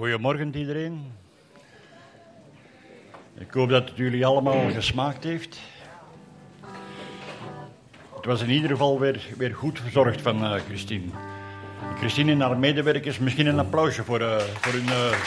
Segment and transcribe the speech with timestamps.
[0.00, 1.12] Goedemorgen iedereen.
[3.38, 5.60] Ik hoop dat het jullie allemaal gesmaakt heeft.
[8.14, 11.06] Het was in ieder geval weer, weer goed verzorgd van uh, Christine.
[11.98, 14.84] Christine en haar medewerkers, misschien een applausje voor, uh, voor hun.
[14.84, 15.18] Uh...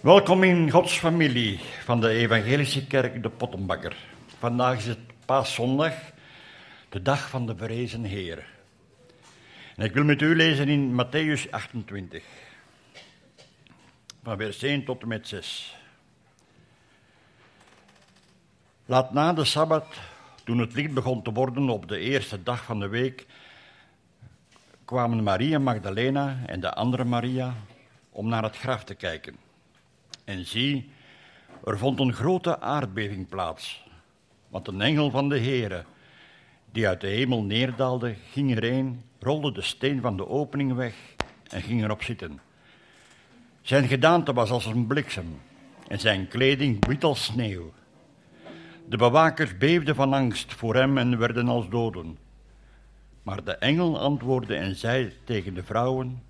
[0.00, 3.96] Welkom in Gods familie van de Evangelische Kerk de Pottenbakker.
[4.38, 5.92] Vandaag is het paaszondag,
[6.96, 8.46] de dag van de verrezen Heer.
[9.76, 12.24] En ik wil met u lezen in Matthäus 28,
[14.22, 15.76] van vers 1 tot en met 6.
[18.86, 19.86] Laat na de Sabbat,
[20.44, 23.26] toen het licht begon te worden op de eerste dag van de week,
[24.84, 27.54] kwamen Maria Magdalena en de andere Maria
[28.10, 29.36] om naar het graf te kijken.
[30.24, 30.90] En zie,
[31.64, 33.84] er vond een grote aardbeving plaats,
[34.48, 35.84] want een engel van de Heere,
[36.76, 40.94] die uit de hemel neerdaalde, ging erheen, rolde de steen van de opening weg
[41.50, 42.40] en ging erop zitten.
[43.62, 45.40] Zijn gedaante was als een bliksem
[45.88, 47.72] en zijn kleding wit als sneeuw.
[48.88, 52.18] De bewakers beefden van angst voor hem en werden als doden.
[53.22, 56.22] Maar de engel antwoordde en zei tegen de vrouwen: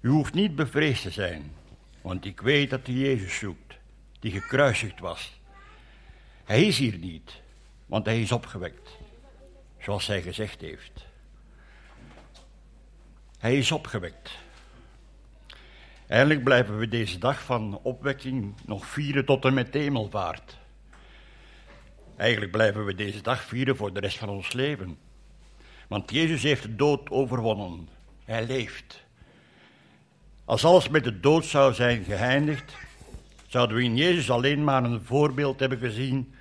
[0.00, 1.52] U hoeft niet bevreesd te zijn,
[2.00, 3.78] want ik weet dat u Jezus zoekt,
[4.20, 5.40] die gekruisigd was.
[6.44, 7.40] Hij is hier niet,
[7.86, 8.98] want hij is opgewekt,
[9.86, 11.06] zoals hij gezegd heeft.
[13.38, 14.30] Hij is opgewekt.
[16.06, 20.58] Eigenlijk blijven we deze dag van opwekking nog vieren tot en met hemelvaart.
[22.16, 24.98] Eigenlijk blijven we deze dag vieren voor de rest van ons leven.
[25.88, 27.88] Want Jezus heeft de dood overwonnen.
[28.24, 29.04] Hij leeft.
[30.44, 32.76] Als alles met de dood zou zijn geëindigd,
[33.46, 36.34] zouden we in Jezus alleen maar een voorbeeld hebben gezien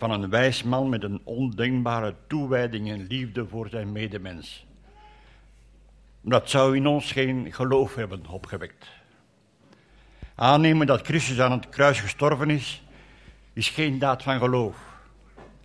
[0.00, 4.66] van een wijs man met een ondenkbare toewijding en liefde voor zijn medemens.
[6.20, 8.88] Dat zou in ons geen geloof hebben opgewekt.
[10.34, 12.82] Aannemen dat Christus aan het kruis gestorven is,
[13.52, 14.88] is geen daad van geloof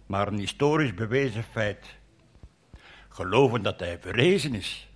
[0.06, 1.96] maar een historisch bewezen feit.
[3.10, 4.90] Geloven dat hij verrezen is,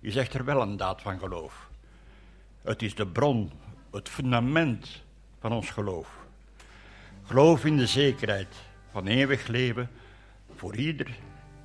[0.00, 1.68] is echter wel een daad van geloof.
[2.62, 3.52] Het is de bron,
[3.90, 5.02] het fundament
[5.40, 6.08] van ons geloof.
[7.24, 8.54] Geloof in de zekerheid
[8.94, 9.90] van eeuwig leven
[10.54, 11.18] voor ieder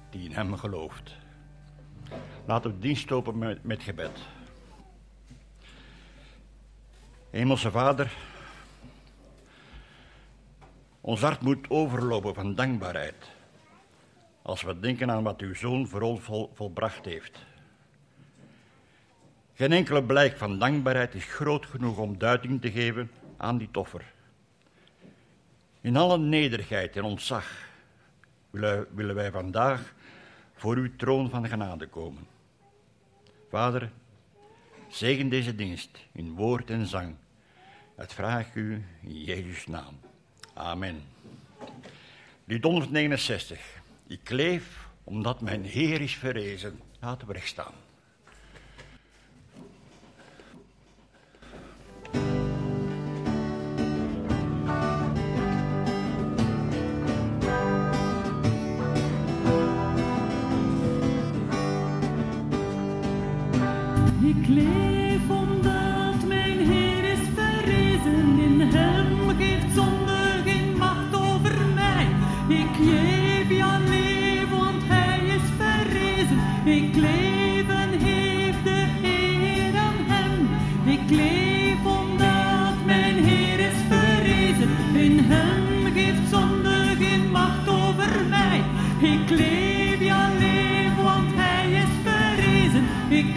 [0.10, 1.16] die in hem gelooft.
[2.46, 4.20] Laten we dienst open met, gebed.
[7.30, 8.12] Hemelse Vader,
[11.02, 13.32] ons hart moet overlopen van dankbaarheid.
[14.42, 16.22] Als we denken aan wat uw zoon voor ons
[16.54, 17.46] volbracht heeft.
[19.54, 24.18] Geen enkele blijk van dankbaarheid is groot genoeg om duiding te geven aan die toffer.
[25.82, 27.68] In alle nederigheid en ontzag
[28.50, 29.94] willen wij vandaag
[30.54, 32.28] voor uw troon van genade komen.
[33.50, 33.92] Vader,
[34.88, 37.16] zegen deze dienst in woord en zang.
[37.96, 40.00] Dat vraag ik u in Jezus' naam.
[40.54, 41.02] Amen.
[42.46, 43.82] Lied 169.
[44.08, 46.80] Ik leef omdat mijn Heer is verrezen.
[47.00, 47.74] Laten we recht staan.
[64.30, 68.40] Ik leef omdat mijn Heer is verrezen.
[68.40, 72.08] In hem geeft zonde geen macht over mij.
[72.48, 76.40] Ik leef, ja leef, want hij is verrezen.
[76.64, 80.50] Ik leef en heeft de Heer aan hem.
[80.94, 84.70] Ik leef omdat mijn Heer is verrezen.
[84.94, 88.62] In hem geeft zonde geen macht over mij.
[89.00, 92.84] Ik leef, ja leef, want hij is verrezen.
[93.10, 93.36] Ik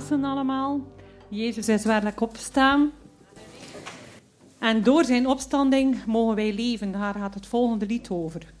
[0.00, 0.80] Pasen allemaal.
[1.28, 2.90] Jezus is werkelijk opgestaan.
[4.58, 6.92] En door zijn opstanding mogen wij leven.
[6.92, 8.52] Daar gaat het volgende lied over.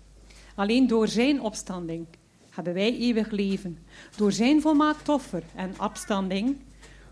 [0.54, 2.06] Alleen door zijn opstanding
[2.50, 3.78] hebben wij eeuwig leven.
[4.16, 6.56] Door zijn volmaakt offer en opstanding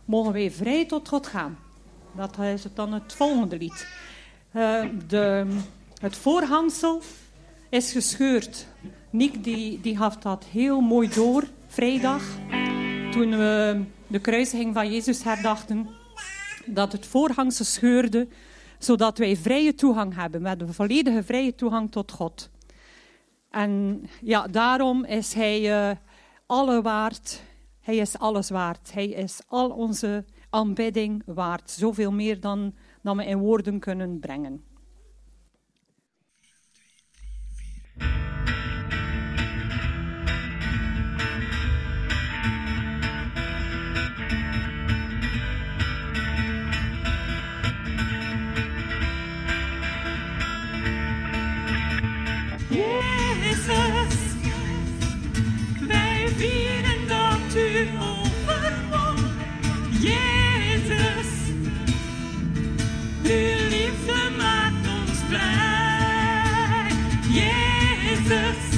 [0.04, 1.58] mogen wij vrij tot God gaan.
[2.16, 3.88] Dat is dan het volgende lied.
[4.52, 5.46] Uh, de,
[6.00, 7.02] het voorhangsel
[7.68, 8.66] is gescheurd.
[9.10, 12.22] Niek die, die gaf dat heel mooi door, vrijdag,
[13.10, 15.88] toen we de kruisiging van Jezus herdachten,
[16.66, 18.28] dat het voorhangsel scheurde,
[18.78, 20.42] zodat wij vrije toegang hebben.
[20.42, 22.50] We hebben volledige vrije toegang tot God.
[23.50, 25.96] En ja, daarom is Hij uh,
[26.46, 27.42] alle waard.
[27.80, 28.92] Hij is alles waard.
[28.92, 31.70] Hij is al onze aanbidding waard.
[31.70, 34.62] Zoveel meer dan, dan we in woorden kunnen brengen.
[56.36, 59.16] Vieren dat u overwon.
[60.00, 61.30] Jezus,
[63.22, 66.90] uw liefde maakt ons blij.
[67.28, 68.77] Jezus,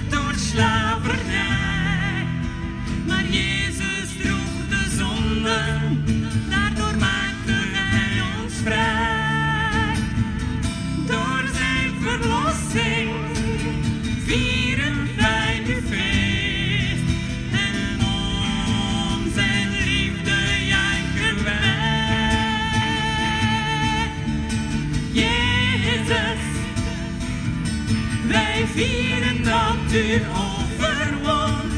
[28.73, 31.71] vieren dat u overwon.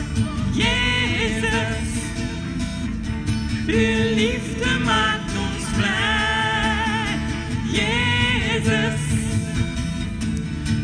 [0.53, 1.89] Jezus,
[3.67, 7.19] uw liefde maakt ons blij.
[7.71, 9.01] Jezus,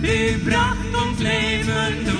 [0.01, 2.18] u bracht ons leven door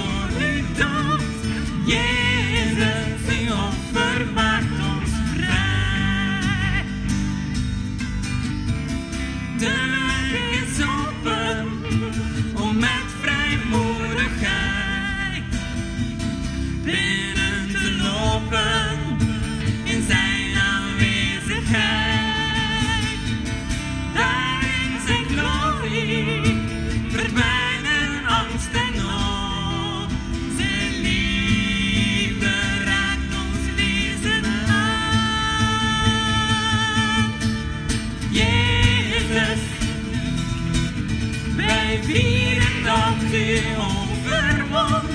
[42.09, 45.05] vieren dat u overwon.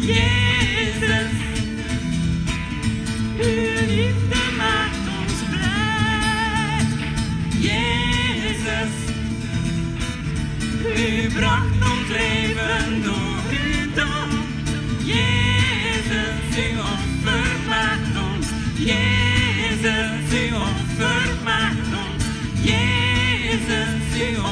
[0.00, 1.32] Jezus,
[3.38, 6.86] uw liefde maakt ons blij.
[7.58, 8.94] Jezus,
[10.96, 14.68] u bracht ons leven door uw dood.
[15.04, 18.46] Jezus, uw offer maakt ons.
[18.74, 22.24] Jezus, uw offer maakt ons.
[22.62, 24.49] Jezus, uw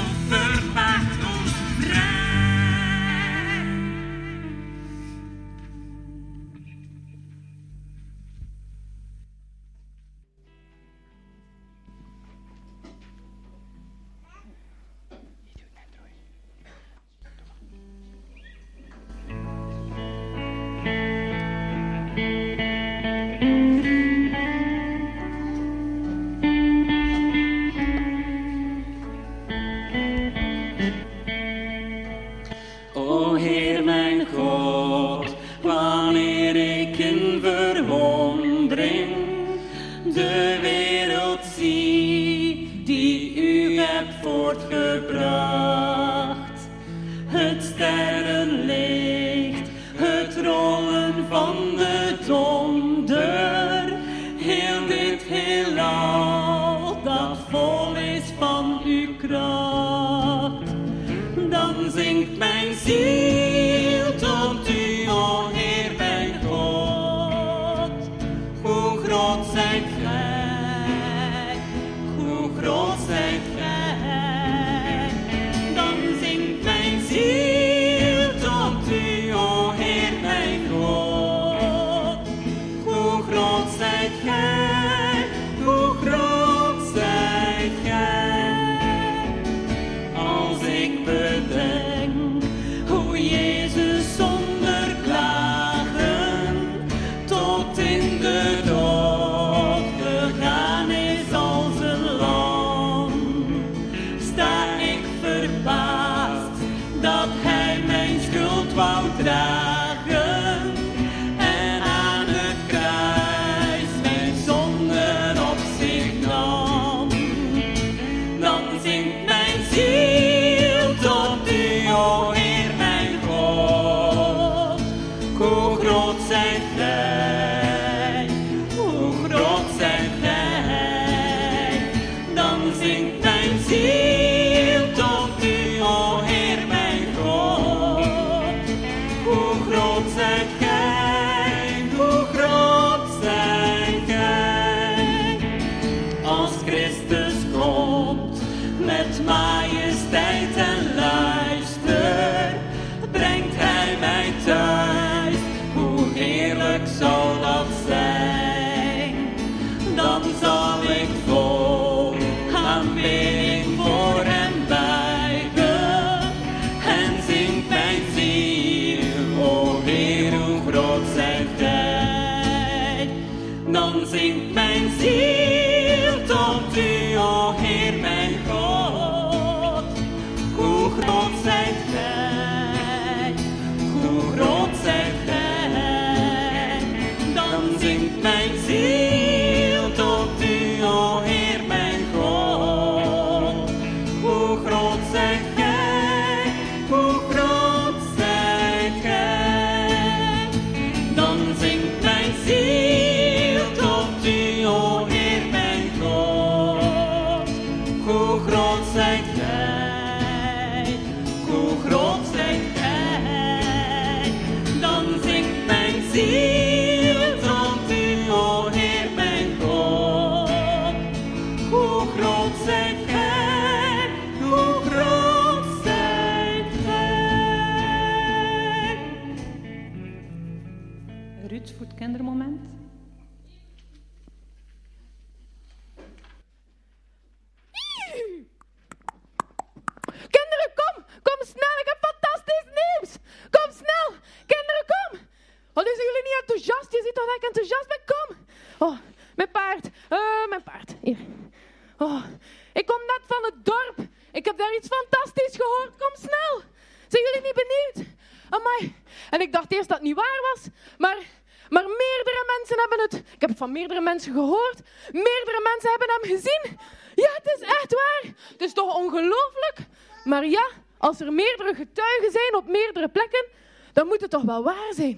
[263.78, 264.78] meerdere mensen gehoord.
[265.12, 266.78] Meerdere mensen hebben hem gezien.
[267.14, 268.22] Ja, het is echt waar.
[268.52, 269.78] Het is toch ongelooflijk?
[270.24, 270.66] Maar ja,
[270.98, 273.46] als er meerdere getuigen zijn op meerdere plekken,
[273.92, 275.16] dan moet het toch wel waar zijn.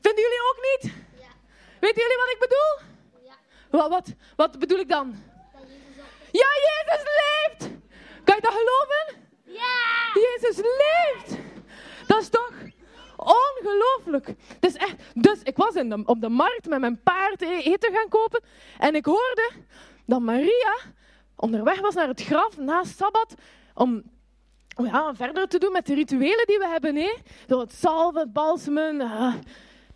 [0.00, 0.92] Vinden jullie ook niet?
[1.20, 1.32] Ja.
[1.80, 2.74] Weten jullie wat ik bedoel?
[3.28, 3.36] Ja.
[3.70, 5.24] Wat, wat, wat bedoel ik dan?
[5.52, 7.60] Dat Jezus op Ja, Jezus leeft!
[8.24, 9.28] Kan je dat geloven?
[9.44, 10.10] Ja!
[10.14, 10.89] Jezus leeft!
[13.60, 14.26] Ongelooflijk.
[14.60, 14.94] Het is echt...
[15.14, 18.42] Dus ik was in op de markt met mijn paard eh, eten gaan kopen
[18.78, 19.50] en ik hoorde
[20.06, 20.76] dat Maria
[21.36, 23.34] onderweg was naar het graf na Sabbat
[23.74, 24.02] om
[24.76, 26.96] ja, verder te doen met de rituelen die we hebben.
[26.96, 27.12] Hè?
[27.46, 29.34] Door het salven, het balsemen, eh,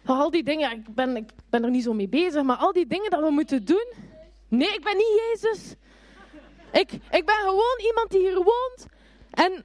[0.04, 0.70] al die dingen.
[0.70, 3.30] Ik ben, ik ben er niet zo mee bezig, maar al die dingen dat we
[3.30, 3.92] moeten doen.
[4.48, 5.74] Nee, ik ben niet Jezus.
[6.72, 8.86] Ik, ik ben gewoon iemand die hier woont.
[9.30, 9.64] En,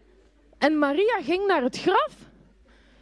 [0.57, 2.28] en Maria ging naar het graf.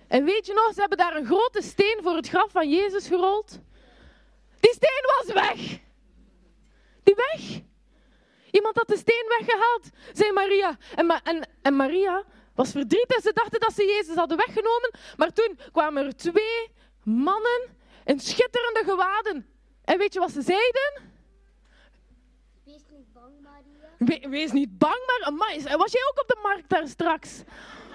[0.07, 3.07] En weet je nog, ze hebben daar een grote steen voor het graf van Jezus
[3.07, 3.59] gerold.
[4.59, 5.55] Die steen was weg.
[7.03, 7.59] Die weg.
[8.51, 10.77] Iemand had de steen weggehaald, zei Maria.
[10.95, 12.23] En, Ma- en, en Maria
[12.55, 13.21] was verdrietig.
[13.21, 14.91] Ze dachten dat ze Jezus hadden weggenomen.
[15.17, 16.69] Maar toen kwamen er twee
[17.03, 17.61] mannen
[18.05, 19.47] in schitterende gewaden.
[19.83, 20.91] En weet je wat ze zeiden?
[22.65, 23.89] Wees niet bang, Maria.
[24.21, 27.41] We- wees niet bang, maar amai, was jij ook op de markt daar straks?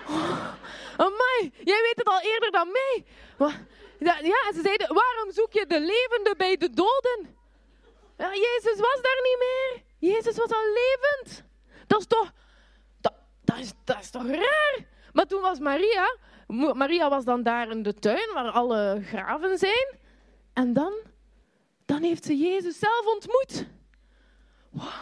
[0.08, 0.48] Oh,
[0.96, 3.04] amai, jij weet het al eerder dan mij.
[3.98, 7.36] Ja, ze zeiden, waarom zoek je de levende bij de doden?
[8.18, 9.82] Ja, Jezus was daar niet meer.
[10.10, 11.44] Jezus was al levend.
[11.86, 12.32] Dat is toch,
[13.44, 14.86] dat, is, dat is toch raar?
[15.12, 16.16] Maar toen was Maria,
[16.74, 19.98] Maria was dan daar in de tuin waar alle graven zijn.
[20.52, 20.92] En dan,
[21.86, 23.66] dan heeft ze Jezus zelf ontmoet.
[24.74, 24.96] Oh,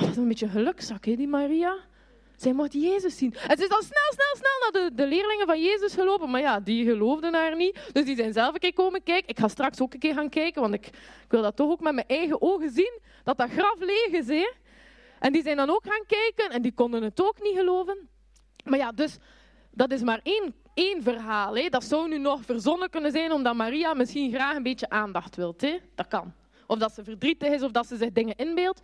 [0.00, 1.76] wat een beetje gelukzak, hè, die Maria.
[2.42, 3.34] Zij mocht Jezus zien.
[3.34, 6.30] En ze is dan snel, snel, snel naar de, de leerlingen van Jezus gelopen.
[6.30, 7.90] Maar ja, die geloofden haar niet.
[7.92, 9.28] Dus die zijn zelf een keer komen kijken.
[9.28, 11.80] Ik ga straks ook een keer gaan kijken, want ik, ik wil dat toch ook
[11.80, 13.00] met mijn eigen ogen zien.
[13.24, 14.50] Dat dat graf leeg is, hè.
[15.18, 18.08] En die zijn dan ook gaan kijken en die konden het ook niet geloven.
[18.64, 19.16] Maar ja, dus
[19.70, 21.56] dat is maar één, één verhaal.
[21.56, 21.68] Hè.
[21.68, 25.54] Dat zou nu nog verzonnen kunnen zijn omdat Maria misschien graag een beetje aandacht wil.
[25.56, 25.78] Hè.
[25.94, 26.32] Dat kan.
[26.66, 28.80] Of dat ze verdrietig is of dat ze zich dingen inbeeldt.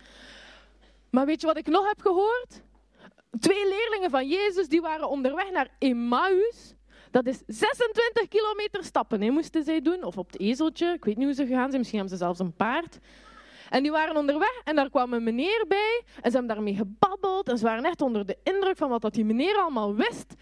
[1.10, 2.60] Maar weet je wat ik nog heb gehoord?
[3.40, 6.74] Twee leerlingen van Jezus die waren onderweg naar Emmaus.
[7.10, 10.04] Dat is 26 kilometer stappen, hè, moesten zij doen.
[10.04, 10.92] Of op het ezeltje.
[10.92, 11.78] Ik weet niet hoe ze gegaan zijn.
[11.78, 12.98] Misschien hebben ze zelfs een paard.
[13.70, 16.02] En die waren onderweg en daar kwam een meneer bij.
[16.04, 17.48] En ze hebben daarmee gebabbeld.
[17.48, 20.34] En ze waren echt onder de indruk van wat dat die meneer allemaal wist.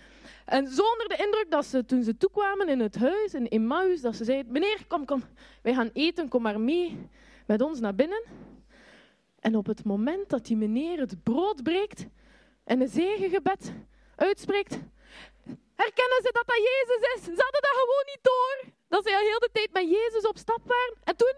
[0.44, 4.00] En zo onder de indruk dat ze toen ze toekwamen in het huis, in Emmaus,
[4.00, 5.22] dat ze zeiden, meneer, kom, kom,
[5.62, 7.08] wij gaan eten, kom maar mee
[7.46, 8.22] met ons naar binnen.
[9.40, 12.06] En op het moment dat die meneer het brood breekt
[12.66, 13.72] en een zegengebed
[14.16, 14.78] uitspreekt,
[15.74, 17.24] herkennen ze dat dat Jezus is.
[17.24, 18.74] Ze hadden dat gewoon niet door.
[18.88, 20.96] Dat ze al heel de tijd met Jezus op stap waren.
[21.04, 21.34] En toen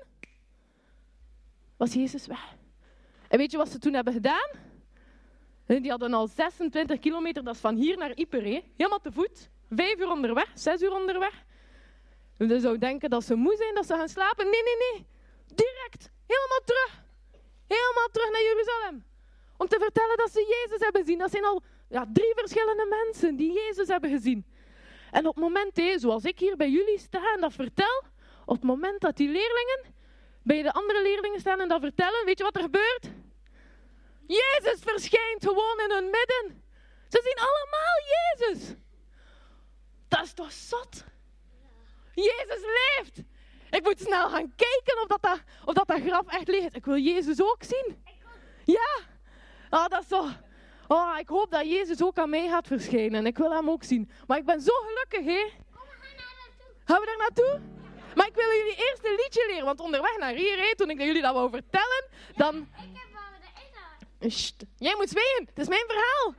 [1.76, 2.54] was Jezus weg.
[3.28, 4.50] En weet je wat ze toen hebben gedaan?
[5.66, 8.62] Die hadden al 26 kilometer, dat is van hier naar hè.
[8.76, 9.48] helemaal te voet.
[9.70, 11.44] Vijf uur onderweg, zes uur onderweg.
[12.36, 14.50] En je zou denken dat ze moe zijn, dat ze gaan slapen.
[14.50, 15.06] Nee, nee, nee.
[15.54, 17.02] Direct, helemaal terug.
[17.66, 19.07] Helemaal terug naar Jeruzalem.
[19.58, 21.18] Om te vertellen dat ze Jezus hebben gezien.
[21.18, 24.46] Dat zijn al ja, drie verschillende mensen die Jezus hebben gezien.
[25.10, 28.02] En op het moment, zoals ik hier bij jullie sta en dat vertel,
[28.44, 29.80] op het moment dat die leerlingen
[30.42, 33.10] bij de andere leerlingen staan en dat vertellen, weet je wat er gebeurt?
[34.26, 36.62] Jezus verschijnt gewoon in hun midden.
[37.08, 38.74] Ze zien allemaal Jezus.
[40.08, 41.04] Dat is toch zot?
[42.14, 43.22] Jezus leeft.
[43.70, 46.72] Ik moet snel gaan kijken of dat, dat, of dat, dat graf echt leeg is.
[46.72, 48.04] Ik wil Jezus ook zien.
[48.64, 49.16] Ja.
[49.70, 50.28] Oh, dat is zo.
[50.88, 53.26] Oh, ik hoop dat Jezus ook aan mij gaat verschijnen.
[53.26, 54.10] Ik wil hem ook zien.
[54.26, 55.50] Maar ik ben zo gelukkig, hè?
[56.84, 57.60] Gaan we daar naartoe?
[58.14, 61.00] Maar ik wil jullie eerst een liedje leren, want onderweg naar hier, hè, toen ik
[61.00, 62.04] jullie dat wou vertellen,
[62.36, 62.56] dan...
[62.56, 63.22] Ik heb wel
[64.18, 66.34] de jij moet zwegen, het is mijn verhaal.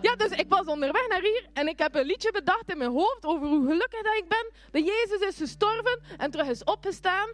[0.00, 2.90] Ja, dus ik was onderweg naar hier en ik heb een liedje bedacht in mijn
[2.90, 4.50] hoofd over hoe gelukkig dat ik ben.
[4.70, 7.30] Dat Jezus is gestorven en terug is opgestaan.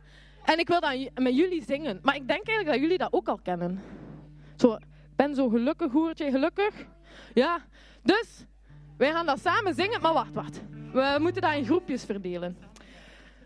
[0.48, 1.98] En ik wil dat met jullie zingen.
[2.02, 3.80] Maar ik denk eigenlijk dat jullie dat ook al kennen.
[4.56, 6.86] Zo, ik ben zo gelukkig, hoort jij gelukkig?
[7.34, 7.60] Ja,
[8.02, 8.44] dus
[8.96, 10.00] wij gaan dat samen zingen.
[10.00, 10.62] Maar wacht, wacht.
[10.92, 12.56] We moeten dat in groepjes verdelen.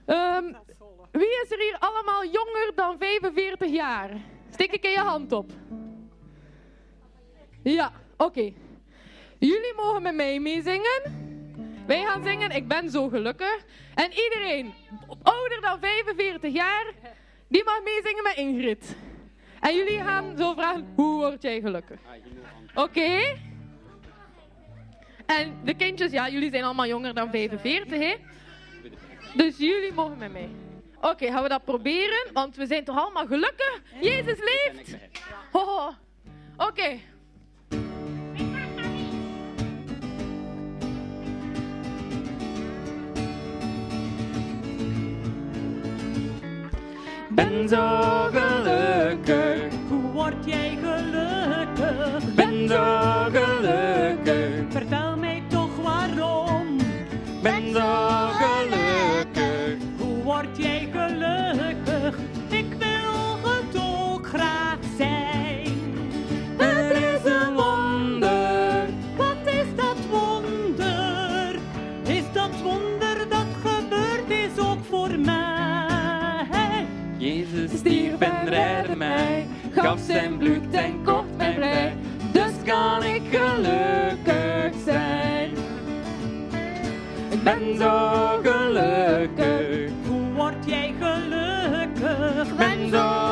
[0.06, 0.44] Ehm,
[1.10, 4.10] wie is er hier allemaal jonger dan 45 jaar?
[4.50, 5.52] Steek ik in je hand op.
[7.62, 8.52] Ja, oké.
[9.38, 11.31] Jullie mogen met mij meezingen.
[11.92, 13.64] Wij gaan zingen Ik ben zo gelukkig.
[13.94, 14.74] En iedereen
[15.22, 16.92] ouder dan 45 jaar,
[17.48, 18.96] die mag meezingen met Ingrid.
[19.60, 22.00] En jullie gaan zo vragen, hoe word jij gelukkig?
[22.74, 23.36] Oké?
[25.26, 28.14] En de kindjes, ja, jullie zijn allemaal jonger dan 45, hè?
[29.34, 30.48] Dus jullie mogen met mij.
[31.00, 32.32] Oké, gaan we dat proberen?
[32.32, 33.82] Want we zijn toch allemaal gelukkig?
[34.00, 34.96] Jezus leeft!
[35.52, 35.90] Ho, ho.
[36.56, 36.98] Oké.
[47.34, 52.34] Ben zo gelukkig, Hoe word jij gelukkig?
[52.34, 52.84] ben zo
[53.32, 54.61] gelukkig,
[78.52, 81.96] redde mij, gaf zijn bloed en kocht mij vrij.
[82.32, 85.50] Dus kan ik gelukkig zijn.
[87.30, 87.90] Ik ben zo
[88.42, 92.46] gelukkig, Hoe word jij gelukkig?
[92.46, 93.31] ik ben zo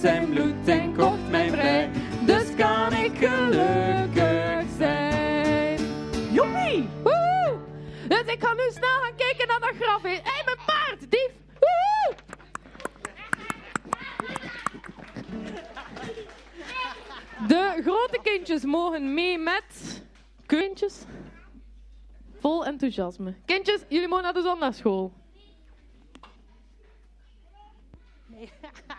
[0.00, 1.90] zijn bloed en kocht mij vrij.
[2.26, 5.78] Dus kan ik gelukkig zijn.
[6.32, 6.88] Joepie!
[7.02, 7.58] Woe!
[8.08, 10.02] ik ga nu snel gaan kijken naar dat graf.
[10.02, 11.30] Hé, hey, mijn paard, dief!
[11.58, 12.14] Woehoe!
[17.48, 20.02] De grote kindjes mogen mee met
[20.46, 21.04] kindjes.
[22.40, 23.34] Vol enthousiasme.
[23.44, 25.12] Kindjes, jullie mogen naar de zondagschool.
[28.40, 28.86] giving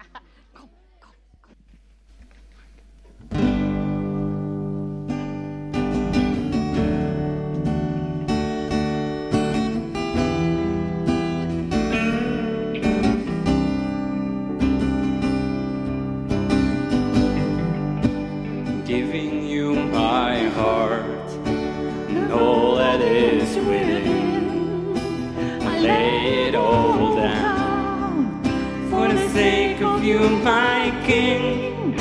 [29.83, 31.99] of you, my King.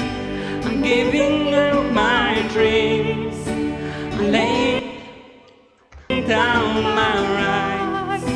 [0.65, 3.37] I'm giving up my dreams.
[3.49, 5.03] I lay
[6.27, 8.27] down my rights.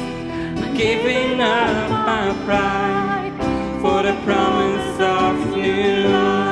[0.63, 3.33] I'm giving up my pride
[3.81, 6.44] for the promise of new life.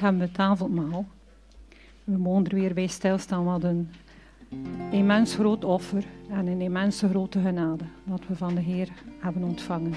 [0.00, 1.06] Hebben we het avondmaal.
[2.04, 3.90] We mogen er weer bij stilstaan wat een
[4.90, 9.94] immens groot offer en een immense grote genade dat we van de Heer hebben ontvangen.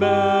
[0.00, 0.39] back.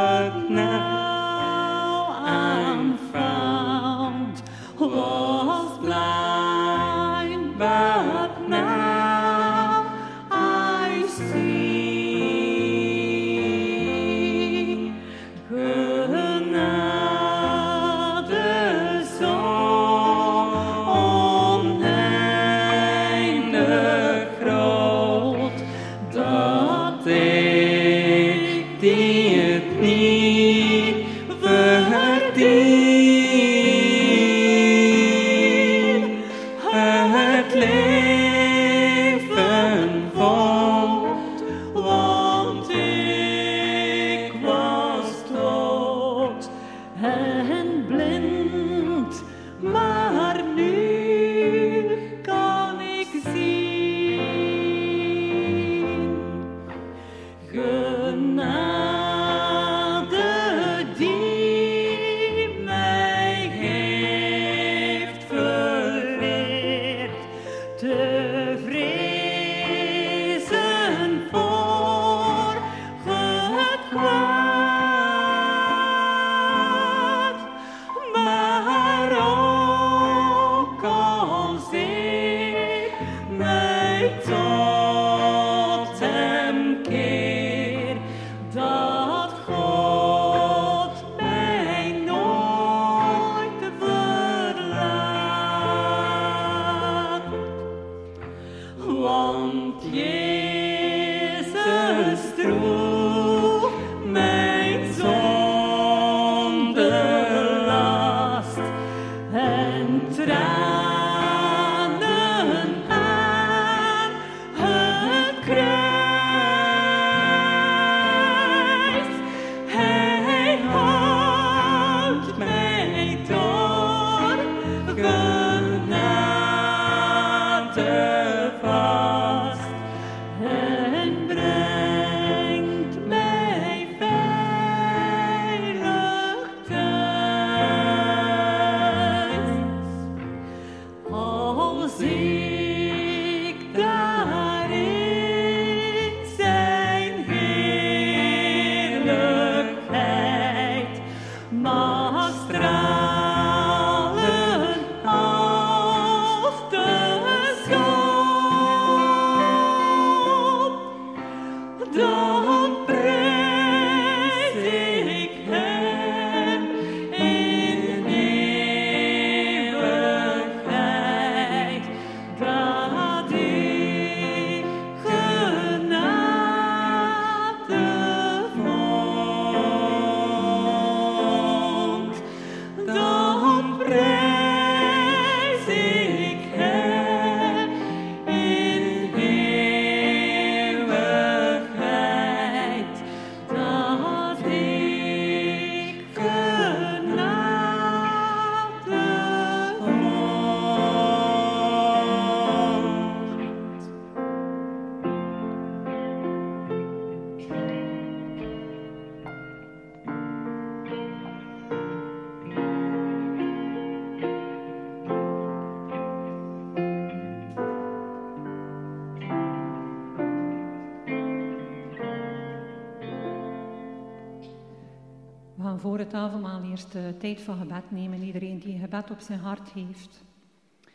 [226.00, 228.22] Het avondmaal eerst de tijd van gebed nemen.
[228.22, 230.22] Iedereen die gebed op zijn hart heeft,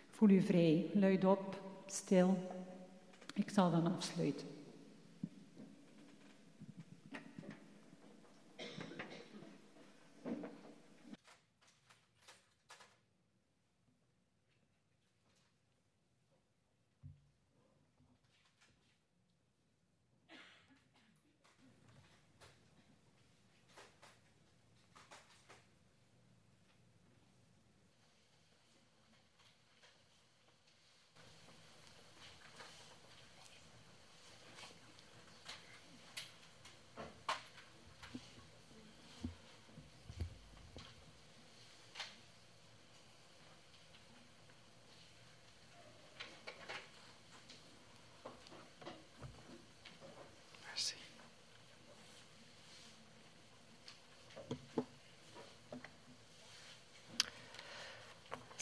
[0.10, 0.86] voel u vrij.
[0.94, 2.38] Luid op, stil.
[3.34, 4.55] Ik zal dan afsluiten.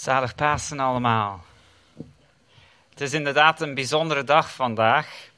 [0.04, 1.46] Zalig Pasen allemaal.
[2.90, 5.30] Het is inderdaad een bijzondere dag vandaag.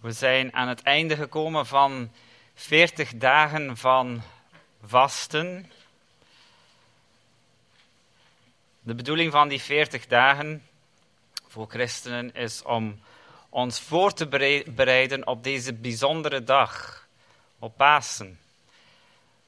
[0.00, 2.12] We zijn aan het einde gekomen van
[2.54, 4.22] 40 dagen van
[4.84, 5.70] vasten.
[8.80, 10.62] De bedoeling van die 40 dagen
[11.48, 13.00] voor christenen is om
[13.48, 17.04] ons voor te berei- bereiden op deze bijzondere dag,
[17.58, 18.38] op Pasen.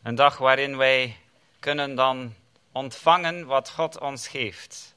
[0.03, 1.17] Een dag waarin wij
[1.61, 2.35] kunnen dan
[2.77, 4.95] ontvangen wat God ons geeft.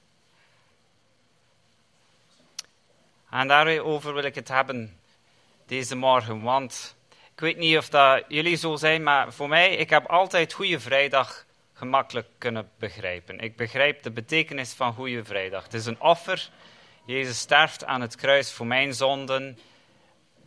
[3.30, 5.00] En daarover wil ik het hebben
[5.66, 6.96] deze morgen, want
[7.34, 10.80] ik weet niet of dat jullie zo zijn, maar voor mij, ik heb altijd Goede
[10.80, 13.40] Vrijdag gemakkelijk kunnen begrijpen.
[13.40, 15.64] Ik begrijp de betekenis van Goede Vrijdag.
[15.64, 16.50] Het is een offer.
[17.06, 19.60] Jezus sterft aan het kruis voor mijn zonden.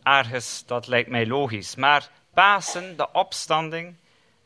[0.03, 1.75] Ergens, dat lijkt mij logisch.
[1.75, 3.95] Maar Pasen, de opstanding,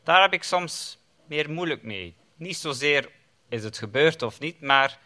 [0.04, 2.14] daar heb ik soms meer moeilijk mee.
[2.38, 3.10] Niet zozeer
[3.48, 4.98] is het gebeurd of niet, maar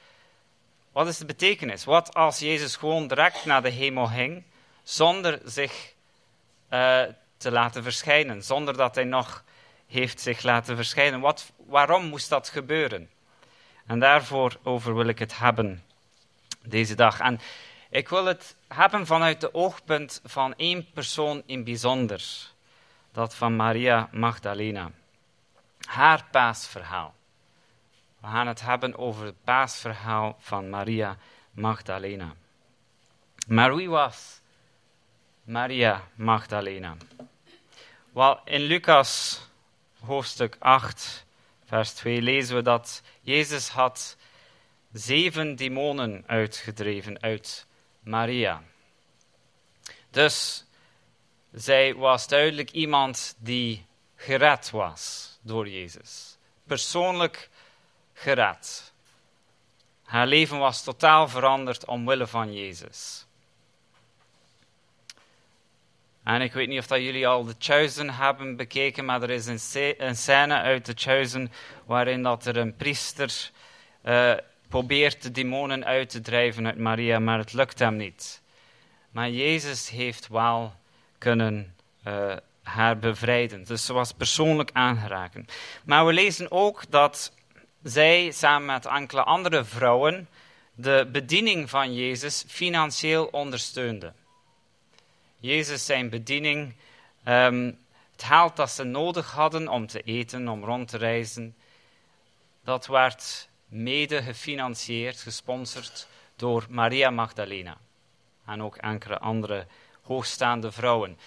[0.92, 1.84] wat is de betekenis?
[1.84, 4.44] Wat als Jezus gewoon direct naar de hemel ging,
[4.82, 5.92] zonder zich
[6.68, 7.02] eh,
[7.36, 9.44] te laten verschijnen, zonder dat hij nog
[9.86, 11.20] heeft zich laten verschijnen?
[11.20, 13.10] Wat, waarom moest dat gebeuren?
[13.86, 15.84] En daarvoor over wil ik het hebben
[16.62, 17.20] deze dag.
[17.20, 17.40] En
[17.90, 22.24] ik wil het hebben vanuit de oogpunt van één persoon in bijzonder,
[23.12, 24.90] dat van Maria Magdalena.
[25.86, 27.14] Haar paasverhaal.
[28.22, 31.16] We gaan het hebben over het paasverhaal van Maria
[31.50, 32.35] Magdalena.
[33.46, 34.40] Maar wie was
[35.44, 36.96] Maria Magdalena?
[38.12, 39.40] Wel, in Lucas
[40.04, 41.24] hoofdstuk 8,
[41.64, 44.16] vers 2 lezen we dat Jezus had
[44.92, 47.66] zeven demonen uitgedreven uit
[48.00, 48.62] Maria.
[50.11, 50.64] Dus
[51.52, 56.37] zij was duidelijk iemand die gered was door Jezus.
[56.64, 57.50] Persoonlijk
[58.22, 58.92] gered.
[60.02, 63.26] Haar leven was totaal veranderd omwille van Jezus.
[66.22, 69.46] En ik weet niet of dat jullie al de Chosen hebben bekeken, maar er is
[69.46, 71.52] een, scène uit de Chosen
[71.87, 73.50] waarin dat er een priester
[74.02, 74.32] eh,
[74.68, 78.42] probeert de demonen uit te drijven uit Maria, maar het lukt hem niet.
[79.11, 80.74] Maar Jezus heeft wel
[81.18, 83.64] kunnen eh, haar bevrijden.
[83.64, 85.46] Dus ze was persoonlijk aangeraken.
[85.85, 87.32] Maar we lezen ook dat
[87.82, 90.28] zij samen met enkele andere vrouwen
[90.74, 94.12] de bediening van Jezus financieel ondersteunde.
[95.38, 96.74] Jezus zijn bediening,
[97.24, 97.72] ehm,
[98.12, 101.56] het geld dat ze nodig hadden om te eten, om rond te reizen,
[102.64, 107.78] dat werd mede gefinancierd, gesponsord door Maria Magdalena.
[108.46, 109.66] En ook enkele andere
[110.02, 111.18] hoogstaande vrouwen.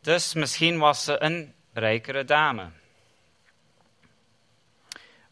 [0.00, 2.70] Dus misschien was ze een rijkere dame.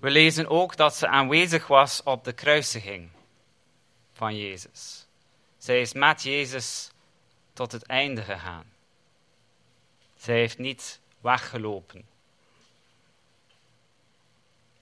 [0.00, 3.10] We lezen ook dat ze aanwezig was op de kruisiging
[4.12, 5.06] van Jezus.
[5.58, 6.90] Zij is met Jezus
[7.52, 8.64] tot het einde gegaan.
[10.16, 12.04] Zij heeft niet weggelopen.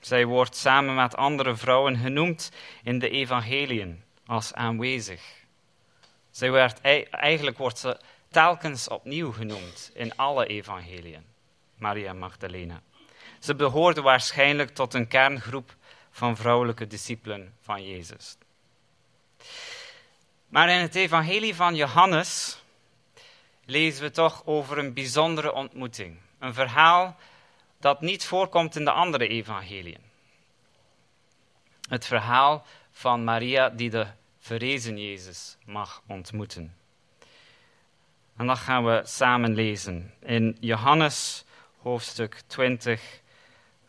[0.01, 2.51] Zij wordt samen met andere vrouwen genoemd
[2.83, 5.23] in de evangeliën als aanwezig.
[6.31, 11.25] Zij werd, eigenlijk wordt ze telkens opnieuw genoemd in alle evangeliën,
[11.77, 12.83] Maria Magdalena.
[13.39, 15.77] Ze behoorde waarschijnlijk tot een kerngroep
[16.11, 18.37] van vrouwelijke discipelen van Jezus.
[20.49, 22.63] Maar in het evangelie van Johannes
[23.65, 26.19] lezen we toch over een bijzondere ontmoeting.
[26.39, 27.17] Een verhaal
[27.81, 30.01] dat niet voorkomt in de andere evangeliën.
[31.89, 34.07] Het verhaal van Maria die de
[34.39, 36.77] verrezen Jezus mag ontmoeten.
[38.37, 41.45] En dat gaan we samen lezen in Johannes
[41.79, 43.21] hoofdstuk 20,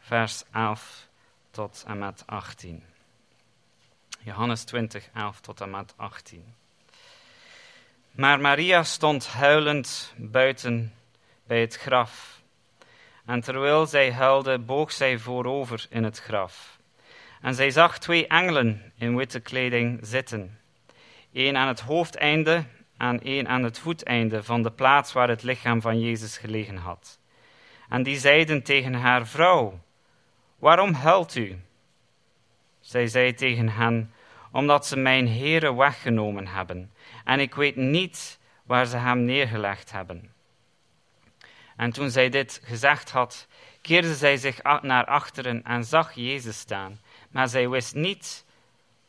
[0.10, 1.08] vers 11
[1.52, 2.84] tot en met 18.
[4.19, 6.54] Johannes 20, 11 tot en met 18.
[8.12, 10.93] Maar Maria stond huilend buiten
[11.43, 12.41] bij het graf.
[13.26, 16.80] En terwijl zij huilde, boog zij voorover in het graf.
[17.41, 20.60] En zij zag twee engelen in witte kleding zitten,
[21.34, 22.65] één aan het hoofdeinde
[22.98, 27.19] en één aan het voeteinde van de plaats waar het lichaam van Jezus gelegen had.
[27.89, 29.80] En die zeiden tegen haar vrouw:
[30.60, 31.60] Waarom huilt u?
[32.80, 34.13] Zij zei tegen hen:
[34.52, 36.91] Omdat ze mijn Heere weggenomen hebben,
[37.24, 40.32] en ik weet niet waar ze hem neergelegd hebben.
[41.76, 43.48] En toen zij dit gezegd had,
[43.82, 48.45] keerde zij zich naar achteren en zag Jezus staan, maar zij wist niet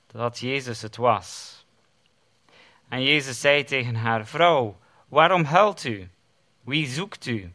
[0.07, 1.59] dat Jezus het was.
[2.89, 6.11] En Jezus zei tegen haar: Vrouw, waarom huilt u?
[6.61, 7.53] Wie zoekt u?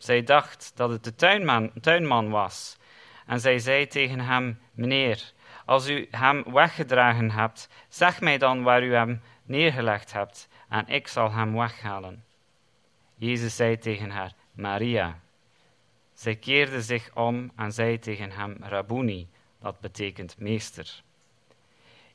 [0.00, 2.76] Zij dacht dat het de tuinman, tuinman was.
[3.26, 5.32] En zij zei tegen hem: Meneer,
[5.64, 11.08] als u hem weggedragen hebt, zeg mij dan waar u hem neergelegd hebt, en ik
[11.08, 12.24] zal hem weghalen.
[13.14, 15.18] Jezus zei tegen haar: Maria.
[16.14, 19.28] Zij keerde zich om en zei tegen hem: Rabboni,
[19.60, 21.02] dat betekent meester.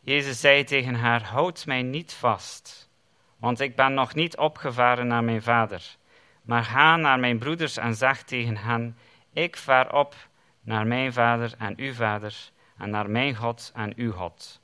[0.01, 2.89] Jezus zei tegen haar: Houd mij niet vast,
[3.37, 5.97] want ik ben nog niet opgevaren naar mijn vader.
[6.45, 8.97] Maar ga naar mijn broeders en zeg tegen hen:
[9.33, 10.15] Ik vaar op
[10.61, 14.61] naar mijn vader en uw vader, en naar mijn God en uw God.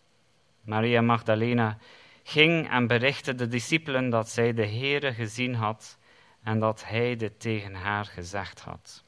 [0.61, 1.77] Maria Magdalena
[2.23, 5.97] ging en berichtte de discipelen dat zij de Heere gezien had
[6.43, 9.03] en dat hij dit tegen haar gezegd had.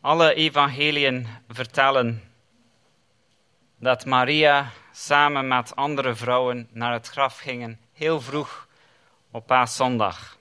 [0.00, 2.22] Alle evangeliën vertellen
[3.78, 4.70] dat Maria
[5.04, 8.68] samen met andere vrouwen naar het graf gingen, heel vroeg
[9.30, 10.36] op paaszondag.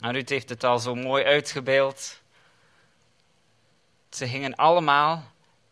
[0.00, 2.20] En Ruud heeft het al zo mooi uitgebeeld.
[4.10, 5.22] Ze gingen allemaal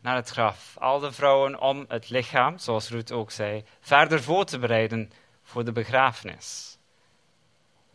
[0.01, 4.45] naar het graf, al de vrouwen om het lichaam, zoals Ruud ook zei, verder voor
[4.45, 6.79] te bereiden voor de begrafenis.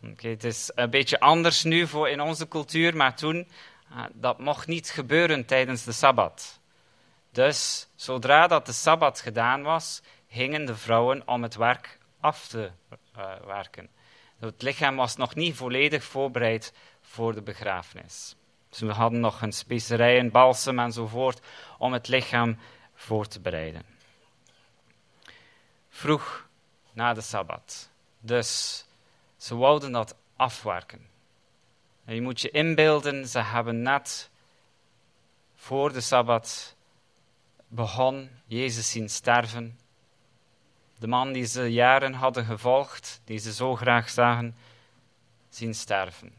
[0.02, 3.48] Okay, het is een beetje anders nu voor in onze cultuur, maar toen
[3.92, 6.62] uh, dat mocht niet gebeuren tijdens de sabbat.
[7.34, 12.70] Dus zodra dat de sabbat gedaan was, gingen de vrouwen om het werk af te
[13.16, 13.88] uh, werken.
[14.38, 18.36] Het lichaam was nog niet volledig voorbereid voor de begrafenis.
[18.70, 21.40] Ze dus hadden nog hun specerijen, balsem enzovoort
[21.78, 22.58] om het lichaam
[22.94, 23.82] voor te bereiden.
[25.88, 26.46] Vroeg
[26.92, 27.90] na de sabbat.
[28.20, 28.84] Dus
[29.36, 31.06] ze wouden dat afwerken.
[32.04, 34.30] En je moet je inbeelden, ze hebben net
[35.54, 36.73] voor de sabbat
[37.74, 39.78] begon Jezus zien sterven.
[40.98, 44.56] De man die ze jaren hadden gevolgd, die ze zo graag zagen,
[45.48, 46.32] zien sterven.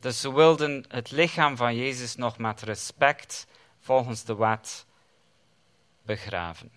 [0.00, 3.46] Dus ze wilden het lichaam van Jezus nog met respect
[3.80, 4.86] volgens de wet
[6.02, 6.70] begraven.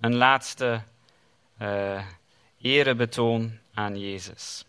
[0.00, 0.82] Een laatste
[1.58, 2.06] uh,
[2.60, 4.64] erebetoon aan Jezus.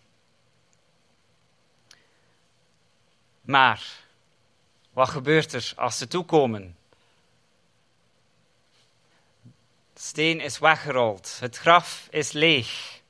[3.41, 4.03] Maar,
[4.93, 6.78] wat gebeurt er als ze toekomen?
[9.93, 13.01] De steen is weggerold, het graf is leeg.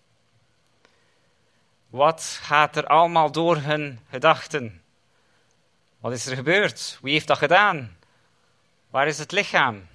[1.89, 4.83] Wat gaat er allemaal door hun gedachten?
[5.99, 6.99] Wat is er gebeurd?
[7.01, 7.97] Wie heeft dat gedaan?
[8.89, 9.87] Waar is het lichaam?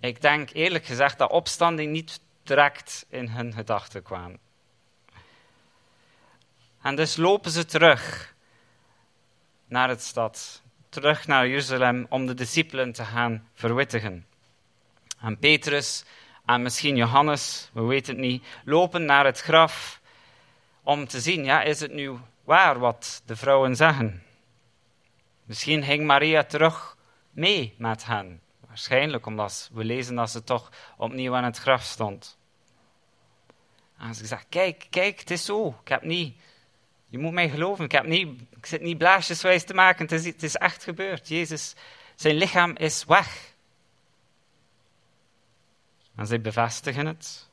[0.00, 4.38] Ik denk eerlijk gezegd dat opstanding niet direct in hun gedachten kwam.
[6.82, 8.34] En dus lopen ze terug
[9.66, 14.26] naar het stad, terug naar Jeruzalem om de discipelen te gaan verwittigen.
[15.22, 16.04] En Petrus
[16.46, 20.00] en misschien Johannes, we weten het niet, lopen naar het graf
[20.82, 24.22] om te zien, ja, is het nu waar wat de vrouwen zeggen?
[25.44, 26.96] Misschien ging Maria terug
[27.30, 28.40] mee met hen.
[28.68, 32.38] Waarschijnlijk omdat we lezen dat ze toch opnieuw aan het graf stond.
[33.98, 35.78] En ze zegt, kijk, kijk, het is zo.
[35.82, 36.36] Ik heb niet,
[37.08, 40.24] je moet mij geloven, ik, heb niet, ik zit niet blaasjeswijs te maken, het is,
[40.24, 41.28] het is echt gebeurd.
[41.28, 41.74] Jezus,
[42.14, 43.51] zijn lichaam is weg.
[46.22, 47.48] En zij bevestigen het.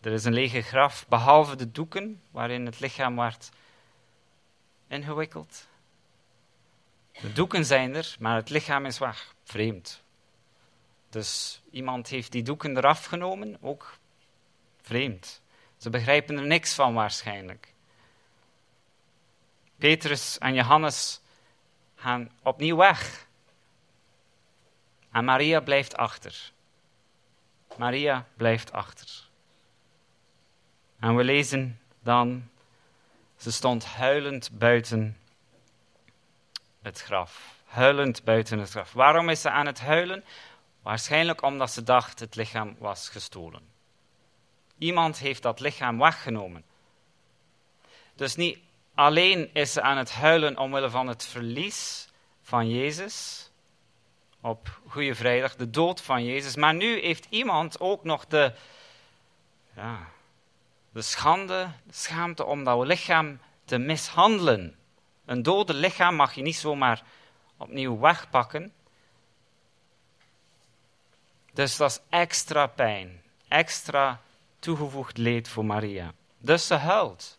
[0.00, 3.50] Er is een lege graf, behalve de doeken waarin het lichaam werd
[4.88, 5.66] ingewikkeld.
[7.20, 9.34] De doeken zijn er, maar het lichaam is weg.
[9.44, 10.02] Vreemd.
[11.08, 13.98] Dus iemand heeft die doeken eraf genomen, ook
[14.82, 15.42] vreemd.
[15.76, 17.74] Ze begrijpen er niks van waarschijnlijk.
[19.76, 21.20] Petrus en Johannes
[21.94, 23.26] gaan opnieuw weg.
[25.10, 26.52] En Maria blijft achter.
[27.80, 29.08] Maria blijft achter.
[30.98, 32.48] En we lezen dan,
[33.36, 35.18] ze stond huilend buiten
[36.82, 37.62] het graf.
[37.64, 38.92] Huilend buiten het graf.
[38.92, 40.24] Waarom is ze aan het huilen?
[40.82, 43.62] Waarschijnlijk omdat ze dacht het lichaam was gestolen.
[44.78, 46.64] Iemand heeft dat lichaam weggenomen.
[48.14, 48.58] Dus niet
[48.94, 52.08] alleen is ze aan het huilen omwille van het verlies
[52.42, 53.49] van Jezus
[54.40, 58.52] op Goede Vrijdag, de dood van Jezus, maar nu heeft iemand ook nog de,
[59.76, 60.08] ja,
[60.92, 64.76] de schande, de schaamte om dat lichaam te mishandelen.
[65.24, 67.02] Een dode lichaam mag je niet zomaar
[67.56, 68.72] opnieuw wegpakken.
[71.52, 74.20] Dus dat is extra pijn, extra
[74.58, 76.12] toegevoegd leed voor Maria.
[76.38, 77.38] Dus ze huilt.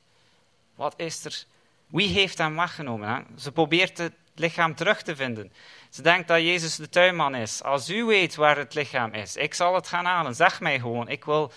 [0.75, 1.43] Wat is er?
[1.87, 3.27] Wie heeft hem weggenomen?
[3.37, 5.53] Ze probeert het lichaam terug te vinden.
[5.91, 7.63] Ze denkt dat Jezus de tuinman is.
[7.63, 10.35] Als u weet waar het lichaam is, ik zal het gaan halen.
[10.35, 11.51] Zeg mij gewoon, ik wil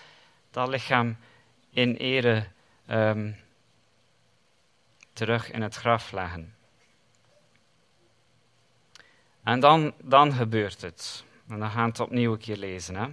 [0.50, 1.16] dat lichaam
[1.70, 2.46] in ere
[2.90, 3.36] um,
[5.12, 6.54] terug in het graf leggen.
[9.42, 11.24] En dan, dan gebeurt het.
[11.48, 12.96] En dan gaan we het opnieuw een keer lezen.
[12.96, 13.06] Hè.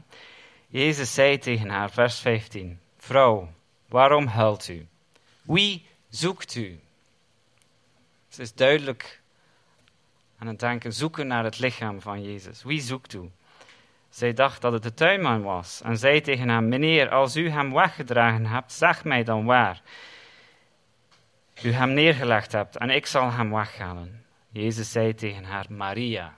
[0.67, 3.53] Jezus zei tegen haar, vers 15: Vrouw,
[3.87, 4.87] waarom huilt u?
[5.41, 6.79] Wie zoekt u?
[8.27, 9.20] Ze is duidelijk
[10.41, 12.63] aan het denken, zoeken naar het lichaam van Jezus.
[12.63, 13.31] Wie zoekt u?
[14.09, 17.73] Zij dacht dat het de tuinman was en zei tegen hem: Meneer, als u hem
[17.73, 19.81] weggedragen hebt, zeg mij dan waar
[21.63, 24.25] u hem neergelegd hebt en ik zal hem weghalen.
[24.49, 26.37] Jezus zei tegen haar: Maria.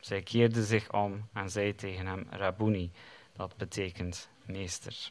[0.00, 2.90] Zij keerde zich om en zei tegen hem: Rabuni,
[3.32, 5.10] dat betekent meester.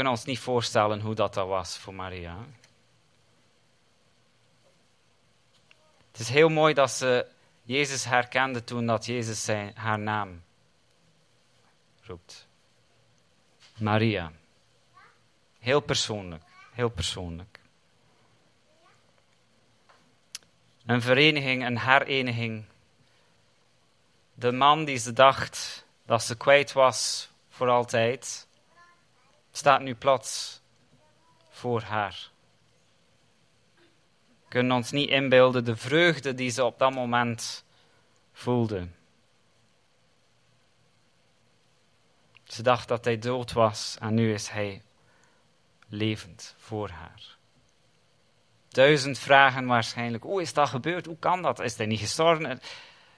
[0.00, 2.38] Kunnen ons niet voorstellen hoe dat, dat was voor Maria.
[6.10, 7.26] Het is heel mooi dat ze
[7.62, 10.42] Jezus herkende toen dat Jezus zijn, haar naam
[12.02, 12.46] roept.
[13.76, 14.32] Maria.
[15.58, 17.60] Heel persoonlijk, heel persoonlijk.
[20.86, 22.64] Een vereniging, een hereniging.
[24.34, 28.48] De man die ze dacht dat ze kwijt was voor altijd,
[29.60, 30.60] staat nu plots
[31.48, 32.30] voor haar.
[34.26, 37.64] We kunnen ons niet inbeelden de vreugde die ze op dat moment
[38.32, 38.88] voelde.
[42.44, 44.82] Ze dacht dat hij dood was en nu is hij
[45.88, 47.36] levend voor haar.
[48.68, 50.22] Duizend vragen waarschijnlijk.
[50.22, 51.06] Hoe is dat gebeurd?
[51.06, 51.58] Hoe kan dat?
[51.58, 52.50] Is hij niet gestorven?
[52.50, 52.60] Een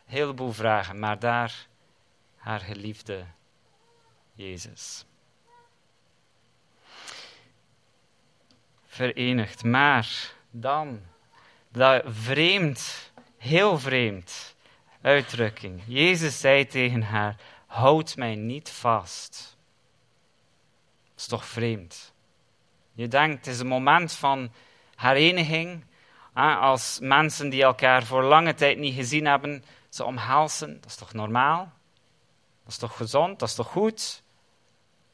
[0.04, 1.66] heleboel vragen, maar daar
[2.36, 3.24] haar geliefde
[4.32, 5.04] Jezus.
[8.94, 11.00] Verenigd, maar dan,
[11.68, 14.54] dat vreemd, heel vreemd.
[15.00, 15.82] uitdrukking.
[15.86, 17.36] Jezus zei tegen haar:
[17.66, 19.56] Houd mij niet vast.
[21.02, 22.12] Dat is toch vreemd?
[22.92, 24.52] Je denkt, het is een moment van
[24.96, 25.84] hereniging.
[26.60, 30.80] Als mensen die elkaar voor lange tijd niet gezien hebben, ze omhelzen.
[30.80, 31.72] Dat is toch normaal?
[32.62, 33.38] Dat is toch gezond?
[33.38, 34.22] Dat is toch goed?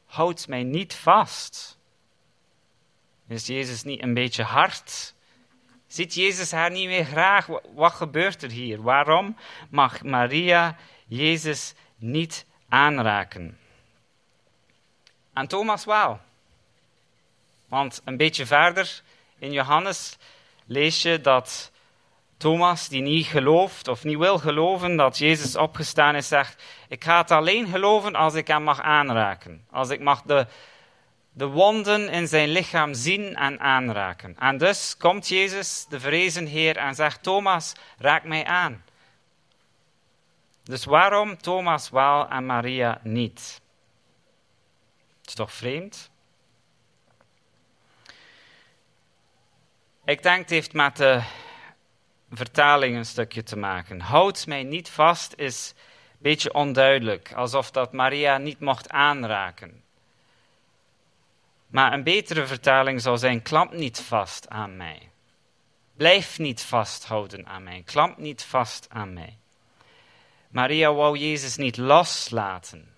[0.05, 1.78] Houd mij niet vast.
[3.29, 5.13] Is Jezus niet een beetje hard?
[5.87, 7.47] Ziet Jezus haar niet meer graag?
[7.75, 8.81] Wat gebeurt er hier?
[8.81, 9.37] Waarom
[9.69, 10.77] mag Maria
[11.07, 13.57] Jezus niet aanraken?
[15.33, 16.19] En Thomas wel.
[17.67, 19.01] Want een beetje verder
[19.39, 20.17] in Johannes
[20.65, 21.71] lees je dat
[22.37, 27.17] Thomas, die niet gelooft of niet wil geloven dat Jezus opgestaan is, zegt: Ik ga
[27.17, 29.65] het alleen geloven als ik hem mag aanraken.
[29.71, 30.47] Als ik mag de,
[31.39, 34.35] de wonden in zijn lichaam zien en aanraken.
[34.37, 38.83] En dus komt Jezus, de vrezen Heer, en zegt: Thomas, raak mij aan.
[40.63, 43.61] Dus waarom Thomas wel en Maria niet?
[45.19, 46.11] Het is toch vreemd?
[50.05, 51.21] Ik denk het heeft met de
[52.31, 53.99] vertaling een stukje te maken.
[53.99, 55.73] Houd mij niet vast is
[56.11, 59.83] een beetje onduidelijk, alsof dat Maria niet mocht aanraken.
[61.69, 65.09] Maar een betere vertaling zou zijn: klamp niet vast aan mij.
[65.93, 67.81] Blijf niet vasthouden aan mij.
[67.85, 69.37] Klamp niet vast aan mij.
[70.49, 72.93] Maria wou Jezus niet loslaten.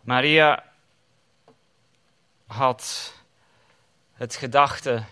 [0.00, 0.64] Maria
[2.46, 3.14] had
[4.12, 5.04] het gedachte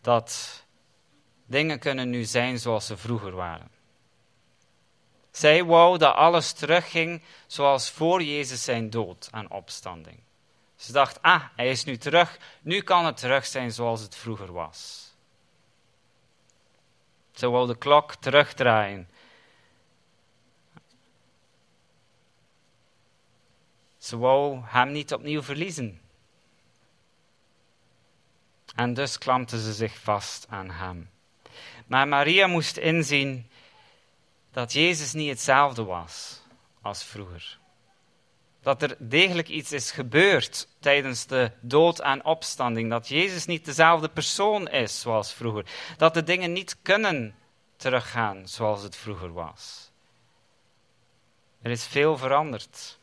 [0.00, 0.62] dat
[1.46, 3.73] dingen kunnen nu zijn zoals ze vroeger waren.
[5.34, 10.20] Zij wou dat alles terugging zoals voor Jezus zijn dood en opstanding.
[10.76, 14.52] Ze dacht, ah, hij is nu terug, nu kan het terug zijn zoals het vroeger
[14.52, 15.10] was.
[17.32, 19.08] Ze wou de klok terugdraaien.
[23.98, 26.00] Ze wou hem niet opnieuw verliezen.
[28.74, 31.10] En dus klampte ze zich vast aan hem.
[31.86, 33.50] Maar Maria moest inzien
[34.54, 36.40] dat Jezus niet hetzelfde was
[36.82, 37.58] als vroeger.
[38.62, 42.90] Dat er degelijk iets is gebeurd tijdens de dood en opstanding.
[42.90, 45.66] Dat Jezus niet dezelfde persoon is zoals vroeger.
[45.96, 47.34] Dat de dingen niet kunnen
[47.76, 49.90] teruggaan zoals het vroeger was.
[51.62, 52.98] Er is veel veranderd.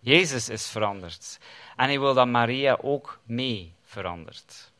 [0.00, 1.38] Jezus is veranderd.
[1.76, 4.72] En hij wil dat Maria ook mee verandert.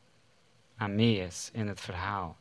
[0.77, 2.37] En mee is in het verhaal.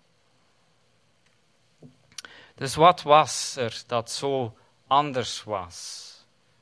[2.54, 6.10] Dus wat was er dat zo anders was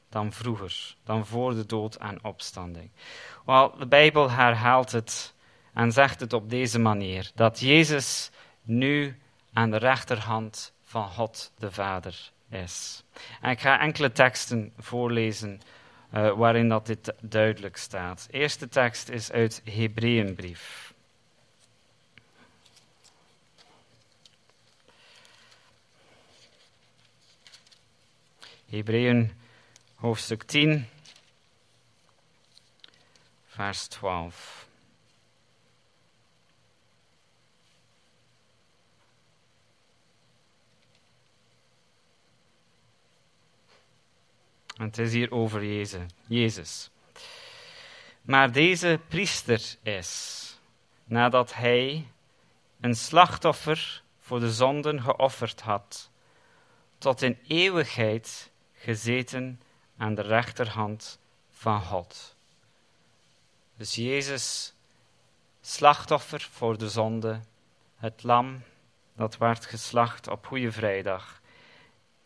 [0.09, 2.91] dan vroeger, dan voor de dood en opstanding?
[3.47, 5.35] Wel, de Bijbel herhaalt het
[5.75, 8.31] en zegt het op deze manier: dat Jezus
[8.63, 9.21] nu
[9.53, 13.05] aan de rechterhand van God de Vader is.
[13.41, 15.61] En ik ga enkele teksten voorlezen
[16.15, 18.27] uh, waarin dat dit duidelijk staat.
[18.31, 20.90] De eerste tekst is uit Hebreeënbrief.
[28.71, 29.33] Hebreeën
[29.95, 30.87] hoofdstuk 10,
[33.47, 34.69] vers 12.
[44.77, 45.65] En het is hier over
[46.27, 46.91] Jezus.
[48.23, 50.41] Maar deze priester is,
[51.05, 52.07] nadat hij
[52.81, 56.11] een slachtoffer voor de zonden geofferd had,
[56.99, 58.50] tot in eeuwigheid
[58.81, 59.61] gezeten
[59.97, 61.19] aan de rechterhand
[61.51, 62.35] van God.
[63.77, 64.73] Dus Jezus,
[65.61, 67.41] slachtoffer voor de zonde,
[67.97, 68.63] het lam
[69.15, 71.41] dat werd geslacht op Goede Vrijdag,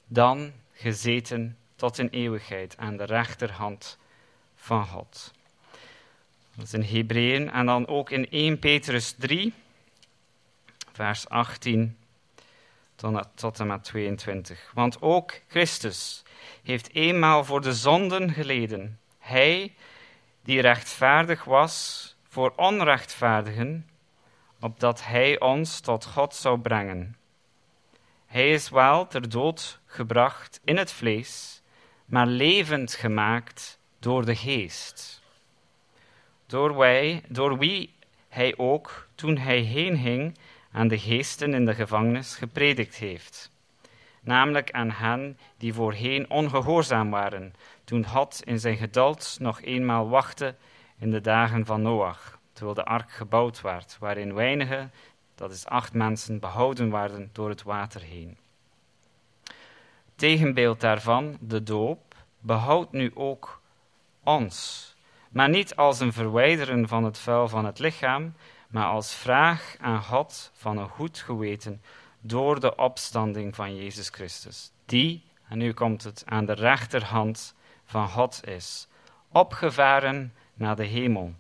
[0.07, 3.99] dan gezeten tot in eeuwigheid aan de rechterhand
[4.57, 5.33] van God.
[6.55, 9.53] Dat is in Hebreeën en dan ook in 1 Petrus 3,
[10.93, 11.97] vers 18
[13.35, 14.71] tot en met 22.
[14.75, 16.23] Want ook Christus
[16.63, 18.99] heeft eenmaal voor de zonden geleden.
[19.19, 19.75] Hij
[20.43, 23.89] die rechtvaardig was voor onrechtvaardigen,
[24.61, 27.17] opdat hij ons tot God zou brengen.
[28.27, 31.63] Hij is wel ter dood gebracht in het vlees,
[32.05, 35.23] maar levend gemaakt door de geest.
[36.47, 37.95] Door, wij, door wie
[38.29, 40.39] hij ook, toen hij heen ging,
[40.73, 43.51] aan de geesten in de gevangenis gepredikt heeft.
[44.25, 47.55] Namelijk aan hen die voorheen ongehoorzaam waren,
[47.85, 50.55] toen God in zijn geduld nog eenmaal wachtte
[50.99, 54.93] in de dagen van Noach, terwijl de ark gebouwd werd, waarin weinigen
[55.35, 58.37] dat is acht mensen, behouden werden door het water heen.
[60.15, 63.61] Tegenbeeld daarvan, de doop, behoudt nu ook
[64.23, 64.89] ons.
[65.31, 68.35] Maar niet als een verwijderen van het vuil van het lichaam,
[68.69, 71.83] maar als vraag aan God van een goed geweten
[72.27, 77.55] door de opstanding van Jezus Christus, die, en nu komt het, aan de rechterhand
[77.85, 78.87] van God is,
[79.33, 81.35] opgevaren naar de hemel,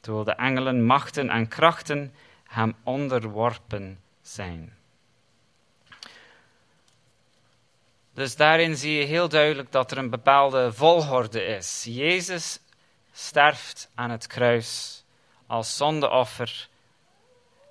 [0.00, 2.14] terwijl de engelen, machten en krachten
[2.44, 4.76] hem onderworpen zijn.
[8.14, 11.84] Dus daarin zie je heel duidelijk dat er een bepaalde volgorde is.
[11.88, 12.60] Jezus
[13.12, 15.02] sterft aan het kruis
[15.46, 16.68] als zondeoffer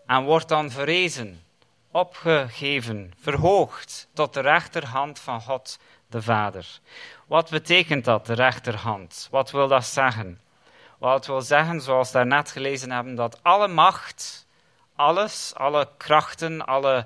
[0.05, 1.43] en wordt dan verrezen,
[1.91, 5.79] opgegeven, verhoogd tot de rechterhand van God
[6.09, 6.79] de Vader.
[7.27, 9.27] Wat betekent dat, de rechterhand?
[9.31, 10.41] Wat wil dat zeggen?
[10.97, 14.47] Wat wil zeggen, zoals we daarnet gelezen hebben, dat alle macht,
[14.95, 17.05] alles, alle krachten, alle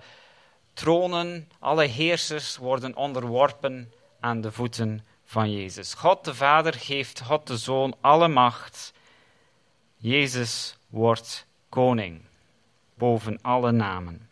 [0.74, 5.94] tronen, alle heersers worden onderworpen aan de voeten van Jezus.
[5.94, 8.94] God de Vader geeft God de Zoon alle macht.
[9.98, 12.22] Jezus wordt koning
[12.94, 14.30] boven alle namen.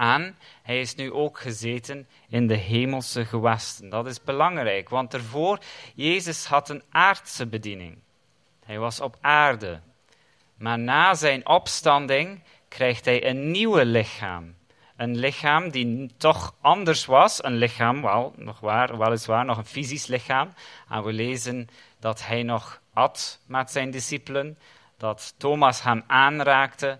[0.00, 3.88] En hij is nu ook gezeten in de hemelse gewesten.
[3.88, 5.58] Dat is belangrijk, want ervoor,
[5.94, 7.98] Jezus had een aardse bediening.
[8.64, 9.80] Hij was op aarde.
[10.56, 14.54] Maar na zijn opstanding krijgt hij een nieuwe lichaam.
[14.96, 17.44] Een lichaam die toch anders was.
[17.44, 20.54] Een lichaam, wel, nog waar, weliswaar nog een fysisch lichaam.
[20.88, 24.58] En we lezen dat hij nog at met zijn discipelen.
[24.96, 26.98] Dat Thomas hem aanraakte.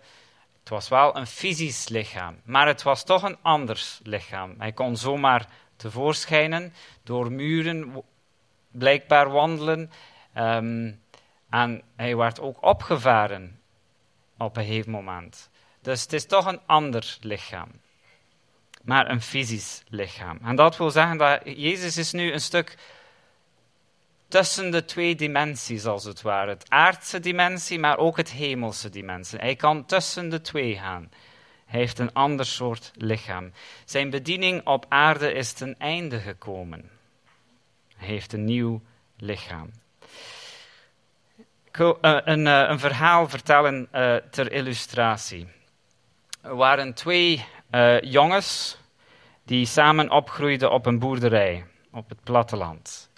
[0.61, 4.55] Het was wel een fysisch lichaam, maar het was toch een anders lichaam.
[4.59, 8.03] Hij kon zomaar tevoorschijnen, door muren
[8.71, 9.91] blijkbaar wandelen.
[10.33, 10.93] Ehm,
[11.51, 13.61] en hij werd ook opgevaren
[14.39, 15.51] op een gegeven moment.
[15.83, 17.69] Dus het is toch een ander lichaam.
[18.83, 20.39] Maar een fysisch lichaam.
[20.43, 22.77] En dat wil zeggen dat Jezus is nu een stuk
[24.31, 26.51] tussen de twee dimensies, als het ware.
[26.51, 29.39] Het aardse dimensie, maar ook het hemelse dimensie.
[29.39, 31.11] Hij kan tussen de twee gaan.
[31.66, 33.53] Hij heeft een ander soort lichaam.
[33.85, 36.91] Zijn bediening op aarde is ten einde gekomen.
[37.97, 38.83] Hij heeft een nieuw
[39.16, 39.70] lichaam.
[41.64, 45.49] Ik wil een, uh, een, verhaal vertellen uh, ter illustratie.
[46.43, 47.45] Er waren twee
[48.01, 48.78] jongens
[49.43, 53.10] die samen opgroeiden op een boerderij op het platteland.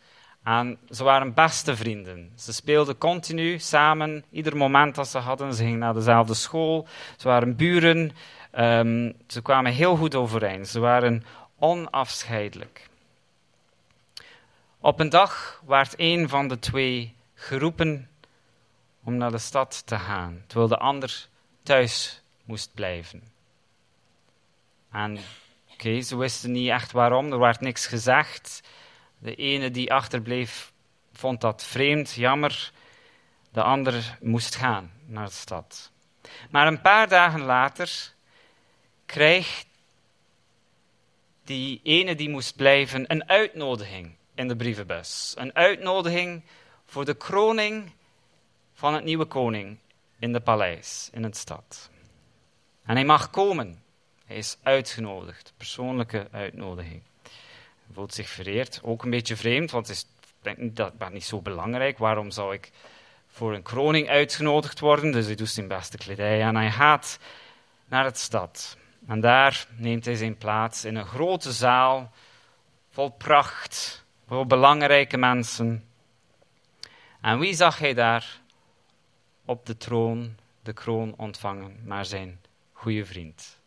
[0.90, 2.32] Ze waren beste vrienden.
[2.36, 5.54] Ze speelden continu samen, ieder moment dat ze hadden.
[5.54, 6.86] Ze gingen naar dezelfde school.
[7.16, 8.12] Ze waren buren.
[8.58, 10.66] Um, ze kwamen heel goed overeen.
[10.66, 11.24] Ze waren
[11.58, 12.88] onafscheidelijk.
[14.80, 18.08] Op een dag werd een van de twee geroepen
[19.04, 21.28] om naar de stad te gaan, terwijl de ander
[21.62, 23.22] thuis moest blijven.
[24.90, 25.18] En
[26.02, 28.62] ze wisten niet echt waarom, er werd niks gezegd.
[29.22, 30.72] De ene die achterbleef
[31.12, 32.72] vond dat vreemd, jammer.
[33.52, 35.90] De ander moest gaan naar de stad.
[36.50, 38.12] Maar een paar dagen later
[39.06, 39.64] kreeg
[41.44, 45.34] die ene die moest blijven een uitnodiging in de brievenbus.
[45.36, 46.42] Een uitnodiging
[46.84, 47.92] voor de kroning
[48.74, 49.78] van het nieuwe koning
[50.18, 51.90] in de paleis, in het stad.
[52.84, 53.82] En hij mag komen.
[54.24, 57.02] Hij is uitgenodigd, persoonlijke uitnodiging
[57.92, 58.80] voelt zich vereerd.
[58.82, 60.06] Ook een beetje vreemd, want het is
[60.42, 61.98] denk niet, dat niet zo belangrijk.
[61.98, 62.70] Waarom zou ik
[63.26, 65.12] voor een kroning uitgenodigd worden?
[65.12, 67.18] Dus hij doet zijn beste kledij en hij gaat
[67.86, 68.76] naar het stad.
[69.06, 72.12] En daar neemt hij zijn plaats in een grote zaal
[72.90, 75.84] vol pracht, vol belangrijke mensen.
[77.20, 78.40] En wie zag hij daar
[79.44, 81.80] op de troon de kroon ontvangen?
[81.84, 82.40] Maar zijn
[82.72, 83.60] goede vriend.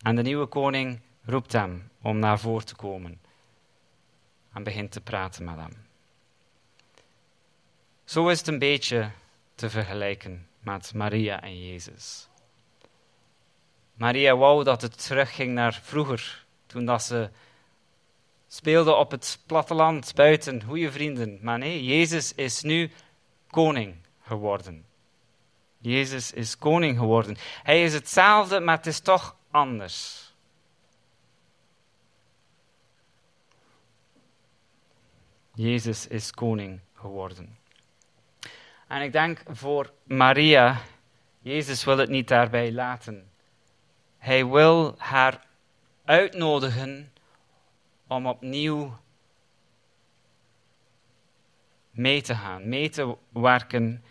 [0.00, 3.20] En de nieuwe koning roept hem om naar voren te komen
[4.52, 5.86] en begint te praten met hem.
[8.04, 9.10] Zo is het een beetje
[9.54, 12.28] te vergelijken met Maria en Jezus.
[13.94, 17.30] Maria wou dat het terugging naar vroeger, toen dat ze
[18.48, 21.38] speelde op het platteland, buiten, goede vrienden.
[21.42, 22.90] Maar nee, Jezus is nu
[23.50, 24.84] koning geworden.
[25.78, 27.36] Jezus is koning geworden.
[27.62, 30.25] Hij is hetzelfde, maar het is toch anders.
[35.56, 37.58] Jezus is koning geworden.
[38.88, 40.80] En ik denk voor Maria,
[41.40, 43.30] Jezus wil het niet daarbij laten.
[44.18, 45.46] Hij wil haar
[46.04, 47.12] uitnodigen
[48.06, 48.96] om opnieuw
[51.90, 54.04] mee te gaan, mee te werken,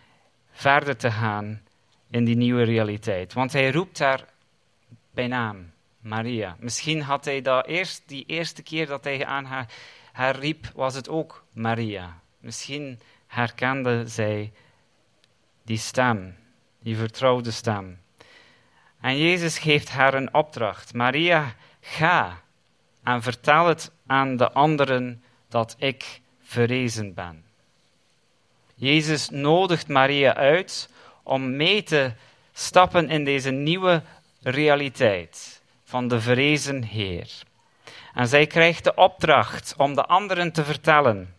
[0.52, 1.62] verder te gaan
[2.10, 3.34] in die nieuwe realiteit.
[3.34, 4.26] Want hij roept haar
[5.12, 6.56] bij naam, Maria.
[6.60, 9.74] Misschien had hij dat eerst, die eerste keer dat hij aan haar,
[10.16, 12.20] haar riep, was het ook Maria.
[12.40, 14.52] Misschien herkende zij
[15.64, 16.36] die stem,
[16.80, 18.00] die vertrouwde stem.
[19.02, 20.94] En Jezus geeft haar een opdracht.
[20.94, 22.42] Maria, ga
[23.04, 27.44] en vertel het aan de anderen dat ik verrezen ben.
[28.76, 30.90] Jezus nodigt Maria uit
[31.24, 32.14] om mee te
[32.54, 34.04] stappen in deze nieuwe
[34.42, 37.44] realiteit van de verrezen Heer.
[38.16, 41.36] En zij krijgt de opdracht om de anderen te vertellen.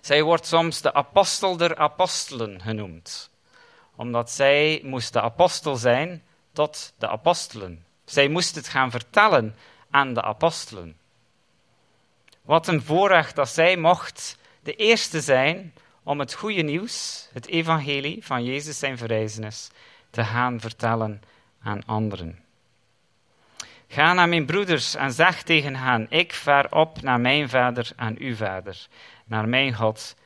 [0.00, 3.30] Zij wordt soms de apostel der apostelen genoemd,
[3.96, 6.22] omdat zij moest de apostel zijn
[6.52, 7.84] tot de apostelen.
[8.04, 9.56] Zij moest het gaan vertellen
[9.90, 10.96] aan de apostelen.
[12.42, 18.24] Wat een voorrecht dat zij mocht de eerste zijn om het goede nieuws, het evangelie
[18.24, 19.70] van Jezus zijn verrijzenis,
[20.10, 21.22] te gaan vertellen
[21.62, 22.45] aan anderen.
[23.88, 28.18] Ga naar mijn broeders en zeg tegen hen: Ik vaar op naar mijn vader en
[28.18, 28.86] uw vader,
[29.24, 30.16] naar mijn God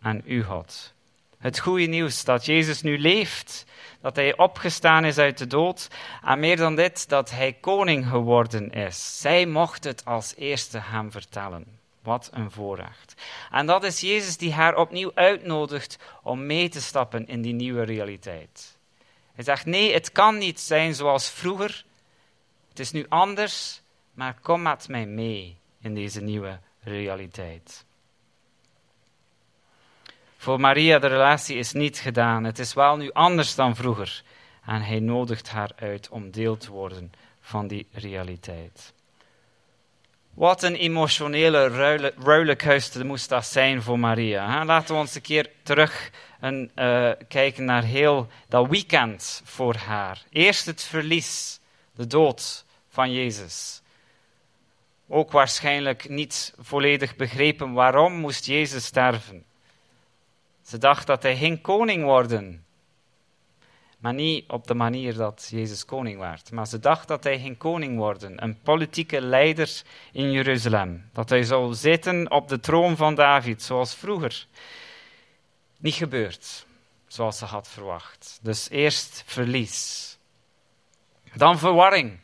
[0.00, 0.94] en uw God.
[1.38, 3.64] Het goede nieuws dat Jezus nu leeft,
[4.00, 5.88] dat hij opgestaan is uit de dood
[6.24, 9.20] en meer dan dit, dat hij koning geworden is.
[9.20, 11.78] Zij mocht het als eerste hem vertellen.
[12.02, 13.14] Wat een voorrecht.
[13.50, 17.82] En dat is Jezus die haar opnieuw uitnodigt om mee te stappen in die nieuwe
[17.82, 18.78] realiteit.
[19.34, 21.84] Hij zegt: Nee, het kan niet zijn zoals vroeger.
[22.70, 23.80] Het is nu anders,
[24.14, 27.84] maar kom met mij mee in deze nieuwe realiteit.
[30.36, 32.44] Voor Maria de relatie is niet gedaan.
[32.44, 34.22] Het is wel nu anders dan vroeger.
[34.66, 38.92] En hij nodigt haar uit om deel te worden van die realiteit.
[40.34, 41.68] Wat een emotionele
[42.24, 44.64] ruilijkhuis moest dat zijn voor Maria.
[44.64, 46.10] Laten we ons een keer terug
[46.40, 50.22] en, uh, kijken naar heel dat weekend voor haar.
[50.30, 51.59] Eerst het verlies,
[52.00, 53.82] de dood van Jezus.
[55.08, 59.44] Ook waarschijnlijk niet volledig begrepen waarom moest Jezus sterven.
[60.62, 62.64] Ze dacht dat hij ging koning worden.
[63.98, 66.52] Maar niet op de manier dat Jezus koning werd.
[66.52, 68.42] Maar ze dacht dat hij ging koning worden.
[68.42, 69.82] Een politieke leider
[70.12, 71.08] in Jeruzalem.
[71.12, 74.46] Dat hij zou zitten op de troon van David, zoals vroeger.
[75.76, 76.66] Niet gebeurd,
[77.06, 78.38] zoals ze had verwacht.
[78.42, 80.09] Dus eerst verlies.
[81.34, 82.20] Dan verwarring.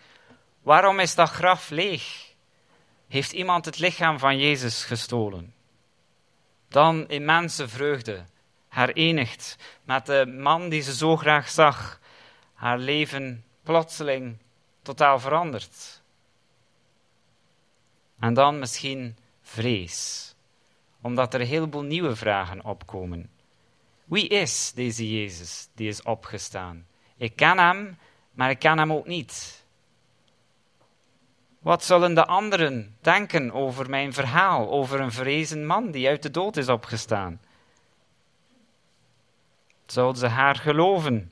[0.62, 2.34] Waarom is dat graf leeg?
[3.09, 5.54] Heeft iemand het lichaam van Jezus gestolen?
[6.68, 8.24] Dan immense vreugde
[8.68, 12.00] herenigd met de man die ze zo graag zag.
[12.54, 14.38] Haar leven plotseling
[14.82, 16.02] totaal veranderd.
[18.18, 20.34] En dan misschien vrees,
[21.00, 23.30] omdat er een heleboel nieuwe vragen opkomen.
[24.04, 26.86] Wie is deze Jezus die is opgestaan?
[27.16, 27.98] Ik ken hem,
[28.37, 29.64] maar ik ken hem ook niet.
[31.59, 36.30] Wat zullen de anderen denken over mijn verhaal, over een verrezen man die uit de
[36.30, 37.41] dood is opgestaan?
[39.87, 41.30] Zouden ze haar geloven?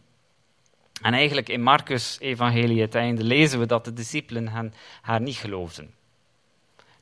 [1.03, 5.95] En eigenlijk in Marcus' evangelie het einde lezen we dat de discipelen haar niet geloofden.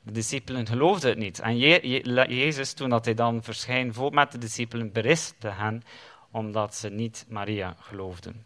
[0.01, 1.39] De discipelen geloofden het niet.
[1.39, 5.83] En Jezus, toen dat hij dan verscheen met de discipelen, berispte hen
[6.31, 8.45] omdat ze niet Maria geloofden.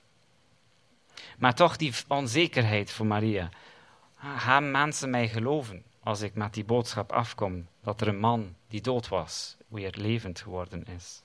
[1.37, 3.49] Maar toch die onzekerheid voor Maria.
[4.37, 8.81] Gaan mensen mij geloven als ik met die boodschap afkom dat er een man die
[8.81, 11.21] dood was, weer levend geworden is?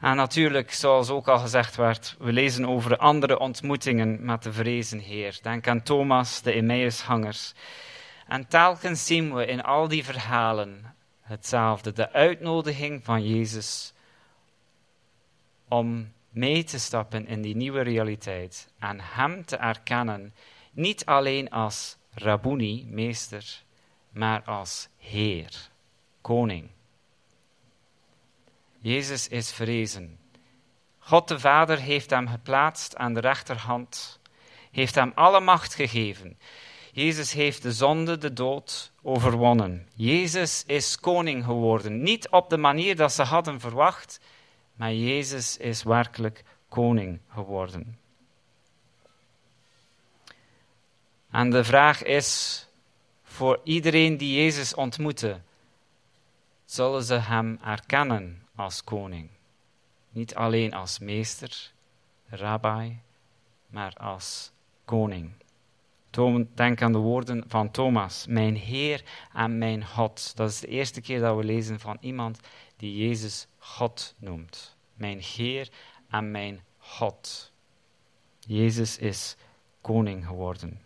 [0.00, 4.98] En natuurlijk, zoals ook al gezegd werd, we lezen over andere ontmoetingen met de vrezen
[4.98, 5.38] Heer.
[5.42, 7.54] Denk aan Thomas, de Emmausgangers.
[8.26, 13.92] En telkens zien we in al die verhalen hetzelfde: de uitnodiging van Jezus
[15.68, 20.34] om mee te stappen in die nieuwe realiteit en Hem te erkennen,
[20.72, 23.62] niet alleen als Rabboni, meester,
[24.10, 25.68] maar als Heer,
[26.20, 26.70] koning.
[28.78, 30.18] Jezus is verrezen.
[30.98, 34.20] God de Vader heeft hem geplaatst aan de rechterhand,
[34.70, 36.38] heeft hem alle macht gegeven.
[36.92, 39.88] Jezus heeft de zonde, de dood overwonnen.
[39.94, 42.02] Jezus is koning geworden.
[42.02, 44.20] Niet op de manier dat ze hadden verwacht,
[44.80, 47.98] maar Jezus is werkelijk koning geworden.
[51.30, 52.66] En de vraag is
[53.22, 55.40] voor iedereen die Jezus ontmoette,
[56.64, 59.28] zullen ze hem erkennen als koning.
[60.10, 61.72] Niet alleen als meester,
[62.28, 62.98] rabbi,
[63.66, 64.52] maar als
[64.84, 65.32] koning.
[66.54, 70.36] Denk aan de woorden van Thomas, mijn Heer en mijn God.
[70.36, 72.40] Dat is de eerste keer dat we lezen van iemand
[72.76, 74.76] die Jezus God noemt.
[74.94, 75.68] Mijn Heer
[76.10, 77.52] en mijn God.
[78.38, 79.36] Jezus is
[79.80, 80.84] koning geworden.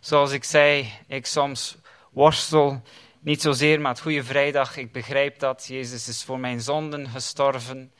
[0.00, 1.76] Zoals ik zei, ik soms
[2.10, 2.82] worstel
[3.20, 4.76] niet zozeer met Goede Vrijdag.
[4.76, 5.66] Ik begrijp dat.
[5.66, 7.92] Jezus is voor mijn zonden gestorven.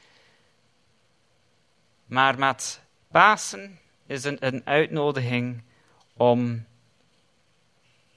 [2.06, 2.80] Maar met
[3.10, 5.62] Pasen is een, een uitnodiging
[6.16, 6.66] om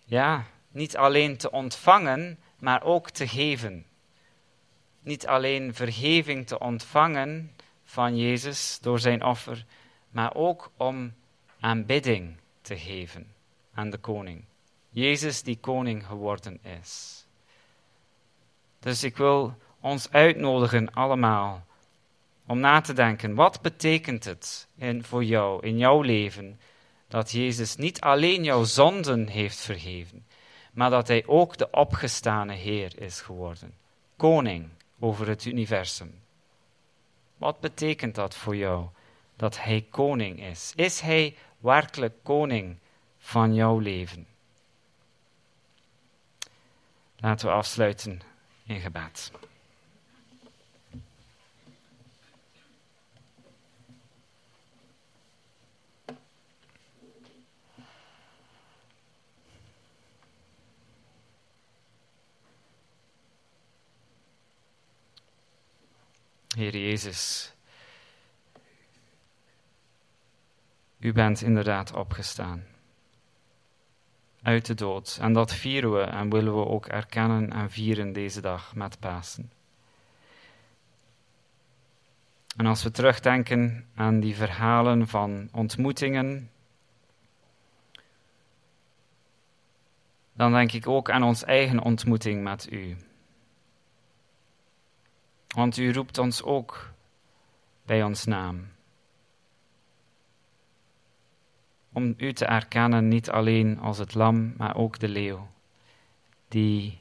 [0.05, 3.86] ja, niet alleen te ontvangen, maar ook te geven.
[5.07, 7.51] Niet alleen vergeving te ontvangen
[7.83, 9.65] van Jezus door zijn offer,
[10.09, 11.13] maar ook om
[11.59, 13.33] aanbidding te geven
[13.73, 14.43] aan de koning.
[14.89, 17.25] Jezus die koning geworden is.
[18.79, 21.65] Dus ik wil ons uitnodigen allemaal
[22.47, 26.59] om na te denken, wat betekent het in, voor jou, in jouw leven,
[27.07, 30.25] dat Jezus niet alleen jouw zonden heeft vergeven,
[30.73, 33.73] maar dat Hij ook de opgestane Heer is geworden,
[34.15, 34.69] koning
[34.99, 36.21] over het universum.
[37.37, 38.87] Wat betekent dat voor jou,
[39.35, 40.73] dat Hij koning is?
[40.75, 42.77] Is Hij werkelijk koning
[43.17, 44.27] van jouw leven?
[47.17, 48.21] Laten we afsluiten
[48.65, 49.31] in gebed.
[66.57, 67.53] Heer Jezus,
[70.99, 72.63] u bent inderdaad opgestaan
[74.41, 75.17] uit de dood.
[75.21, 79.51] En dat vieren we en willen we ook erkennen en vieren deze dag met Pasen.
[82.55, 86.51] En als we terugdenken aan die verhalen van ontmoetingen,
[90.33, 92.97] dan denk ik ook aan ons eigen ontmoeting met u.
[95.57, 96.89] Want u roept ons ook
[97.85, 98.67] bij ons naam.
[101.93, 105.47] Om u te erkennen niet alleen als het lam, maar ook de leeuw,
[106.47, 106.99] die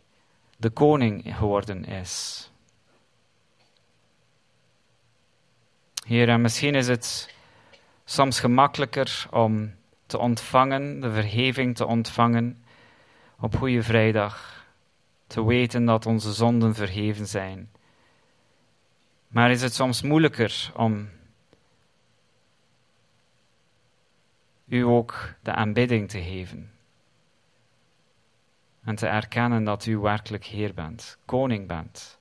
[0.56, 2.50] de koning geworden is.
[6.06, 7.34] Heer, en misschien is het
[8.04, 9.74] soms gemakkelijker om
[10.06, 12.64] te ontvangen, de vergeving te ontvangen
[13.40, 14.66] op Goede Vrijdag,
[15.26, 17.70] te weten dat onze zonden vergeven zijn.
[19.28, 21.08] Maar is het soms moeilijker om
[24.66, 26.70] u ook de aanbidding te geven?
[28.84, 32.18] En te erkennen dat u werkelijk Heer bent, koning bent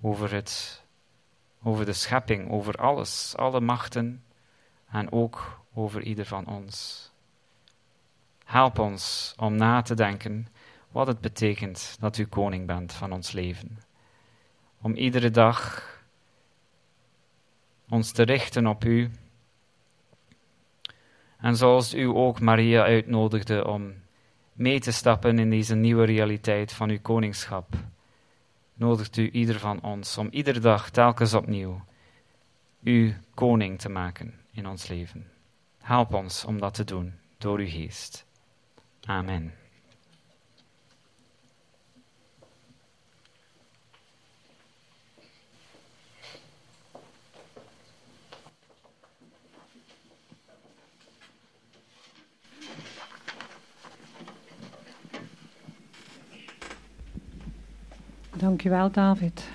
[0.00, 0.84] over, het,
[1.62, 4.24] over de schepping, over alles, alle machten
[4.90, 7.10] en ook over ieder van ons.
[8.44, 10.46] Help ons om na te denken
[10.90, 13.78] wat het betekent dat u koning bent van ons leven.
[14.80, 15.92] Om iedere dag
[17.94, 19.10] ons te richten op u.
[21.38, 23.92] En zoals u ook Maria uitnodigde om
[24.52, 27.74] mee te stappen in deze nieuwe realiteit van uw koningschap,
[28.74, 31.84] nodigt u ieder van ons om iedere dag telkens opnieuw
[32.82, 35.26] u koning te maken in ons leven.
[35.78, 38.26] Help ons om dat te doen door uw geest.
[39.04, 39.63] Amen.
[58.36, 59.48] Dankjewel, David.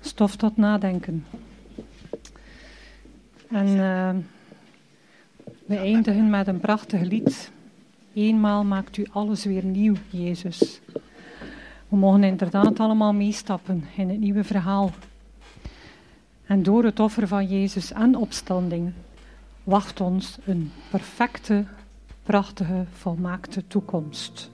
[0.00, 1.26] Stof tot nadenken.
[3.48, 4.10] En uh,
[5.66, 7.50] we eindigen met een prachtig lied.
[8.14, 10.80] Eenmaal maakt u alles weer nieuw, Jezus.
[11.88, 14.90] We mogen inderdaad allemaal meestappen in het nieuwe verhaal.
[16.46, 18.92] En door het offer van Jezus en opstanding
[19.64, 21.64] wacht ons een perfecte,
[22.22, 24.50] prachtige, volmaakte toekomst.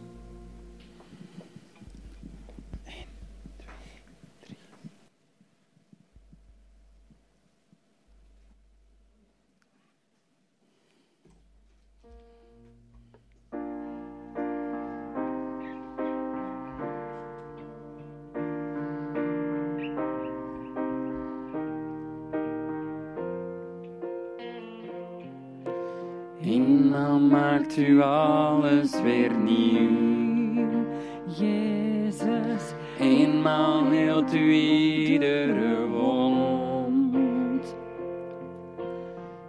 [27.76, 30.84] u alles weer nieuw.
[31.26, 37.76] Jezus, eenmaal heelt u iedere wond.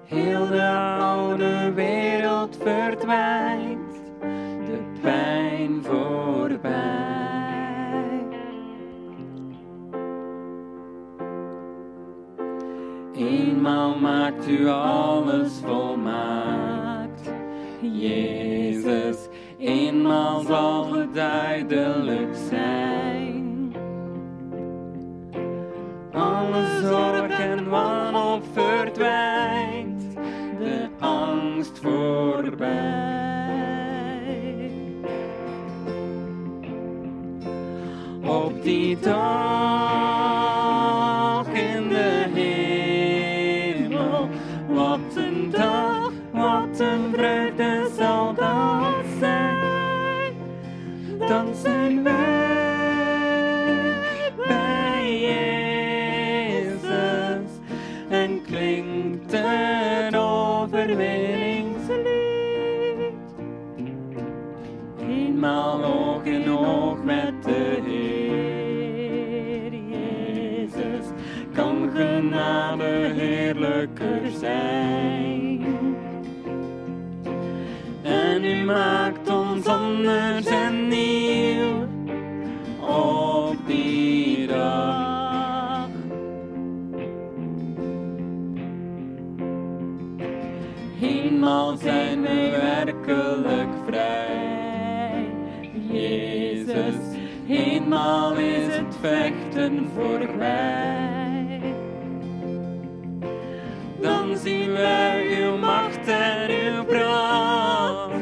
[0.04, 0.70] Heel de
[1.00, 3.96] oude wereld verdwijnt,
[4.66, 7.06] de pijn voorbij.
[13.14, 15.57] Eenmaal maakt u alles
[18.00, 19.18] Jezus
[19.58, 23.74] eenmaal zal geduidelijk zijn.
[26.14, 29.27] Alle zorgen, en wanhoop verdwijnen.
[99.68, 101.61] Voor mij,
[104.01, 108.22] Dan zien wij uw macht en uw pracht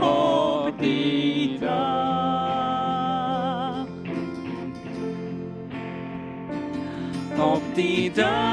[0.00, 2.26] op die dag.
[7.38, 8.43] Op die dag.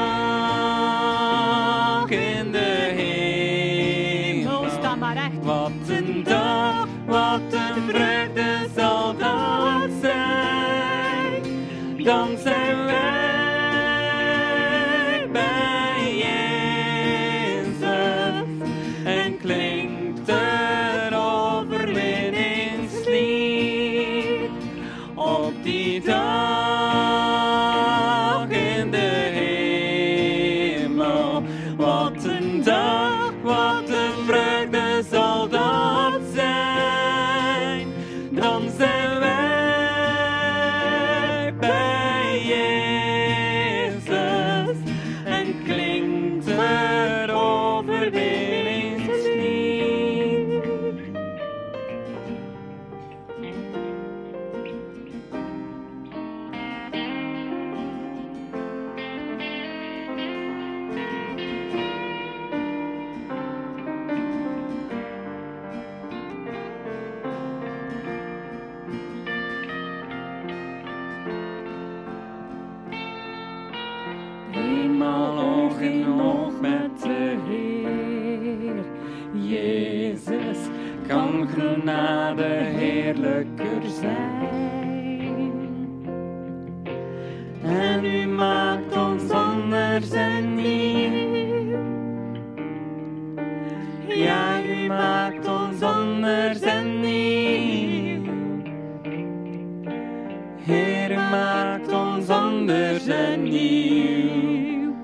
[102.68, 104.96] There's en nieuw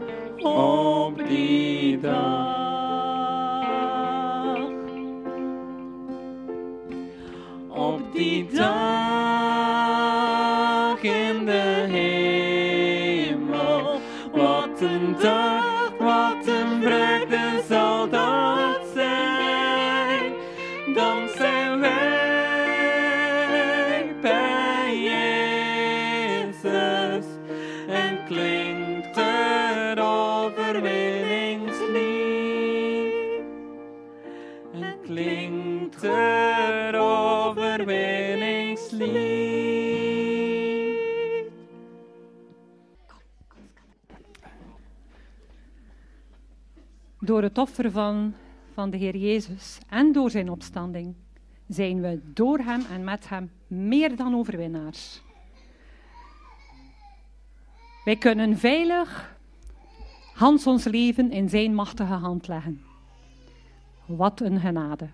[0.44, 2.37] op die dag.
[47.38, 48.34] door het offer van,
[48.74, 51.16] van de Heer Jezus en door zijn opstanding
[51.68, 55.22] zijn we door Hem en met Hem meer dan overwinnaars.
[58.06, 59.38] Wij kunnen veilig
[60.34, 62.82] Hans ons leven in Zijn machtige hand leggen.
[64.06, 65.08] Wat een genade.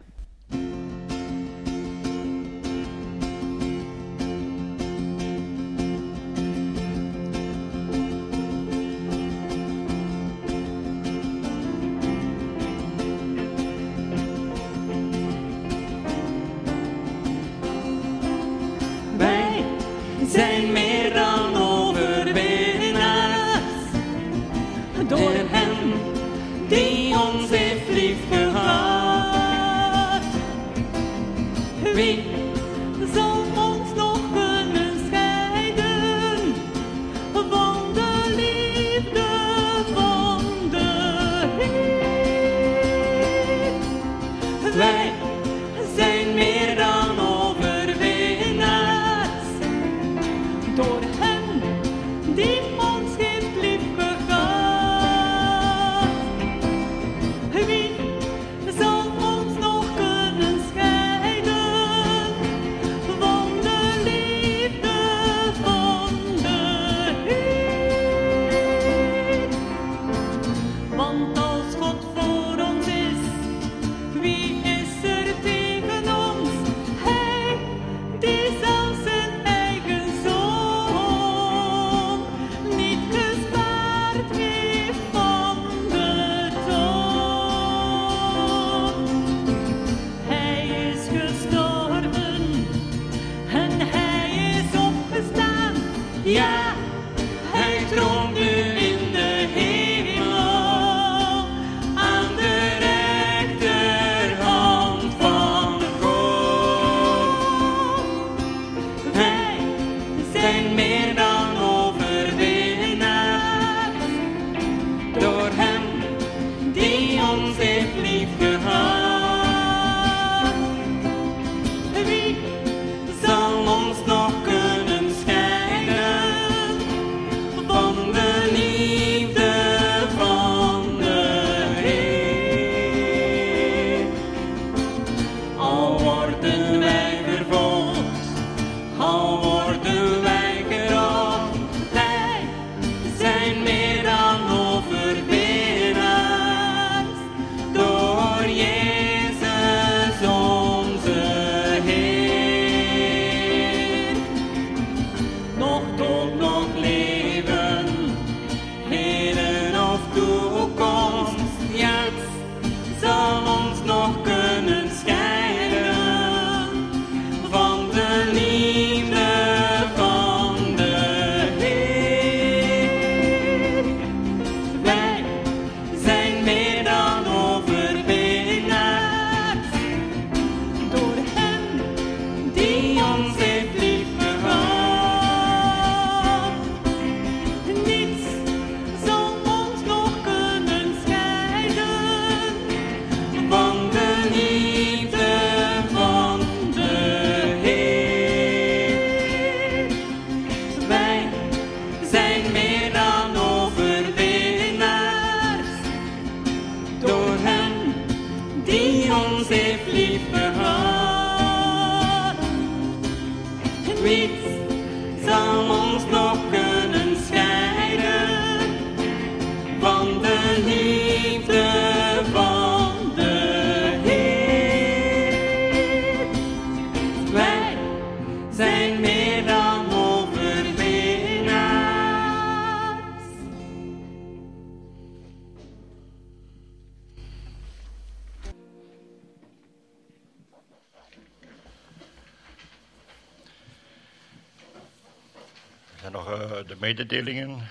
[246.94, 247.70] Mededelingen.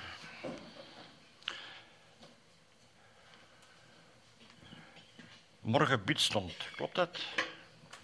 [5.61, 7.19] Morgen bidstond, klopt dat?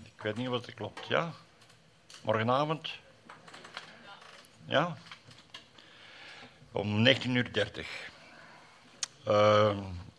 [0.03, 1.33] Ik weet niet wat het klopt, ja?
[2.23, 2.91] Morgenavond?
[4.65, 4.97] Ja?
[6.73, 7.47] Om 19.30 uur.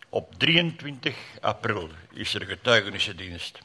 [0.09, 3.59] op 23 april is er getuigenissendienst.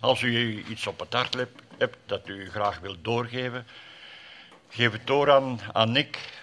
[0.00, 1.34] Als u iets op het hart
[1.78, 3.66] hebt dat u graag wilt doorgeven,
[4.68, 6.36] geef het door aan, aan Nick.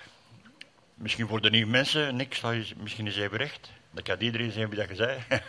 [0.96, 2.18] Misschien voor de nieuwe mensen.
[2.18, 3.72] Je misschien eens even recht.
[3.92, 5.24] Dat kan iedereen zien wie dat je zei.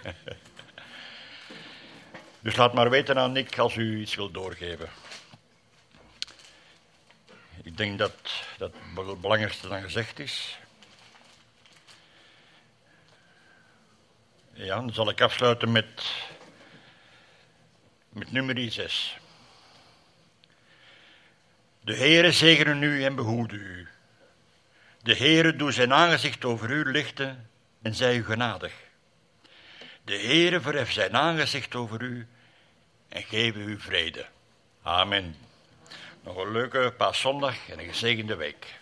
[2.40, 4.88] dus laat maar weten aan Nick als u iets wilt doorgeven.
[7.62, 10.58] Ik denk dat dat het belangrijkste dan gezegd is.
[14.52, 16.12] Ja, dan zal ik afsluiten met,
[18.08, 19.18] met nummer 6.
[21.80, 23.88] De Heere zegene u en behoede u.
[25.06, 27.50] De Heere doe zijn aangezicht over u lichten
[27.82, 28.72] en zij u genadig.
[30.04, 32.26] De Heere verhef zijn aangezicht over u
[33.08, 34.26] en geef u vrede.
[34.82, 35.36] Amen.
[36.22, 38.74] Nog een leuke paaszondag en een gezegende week.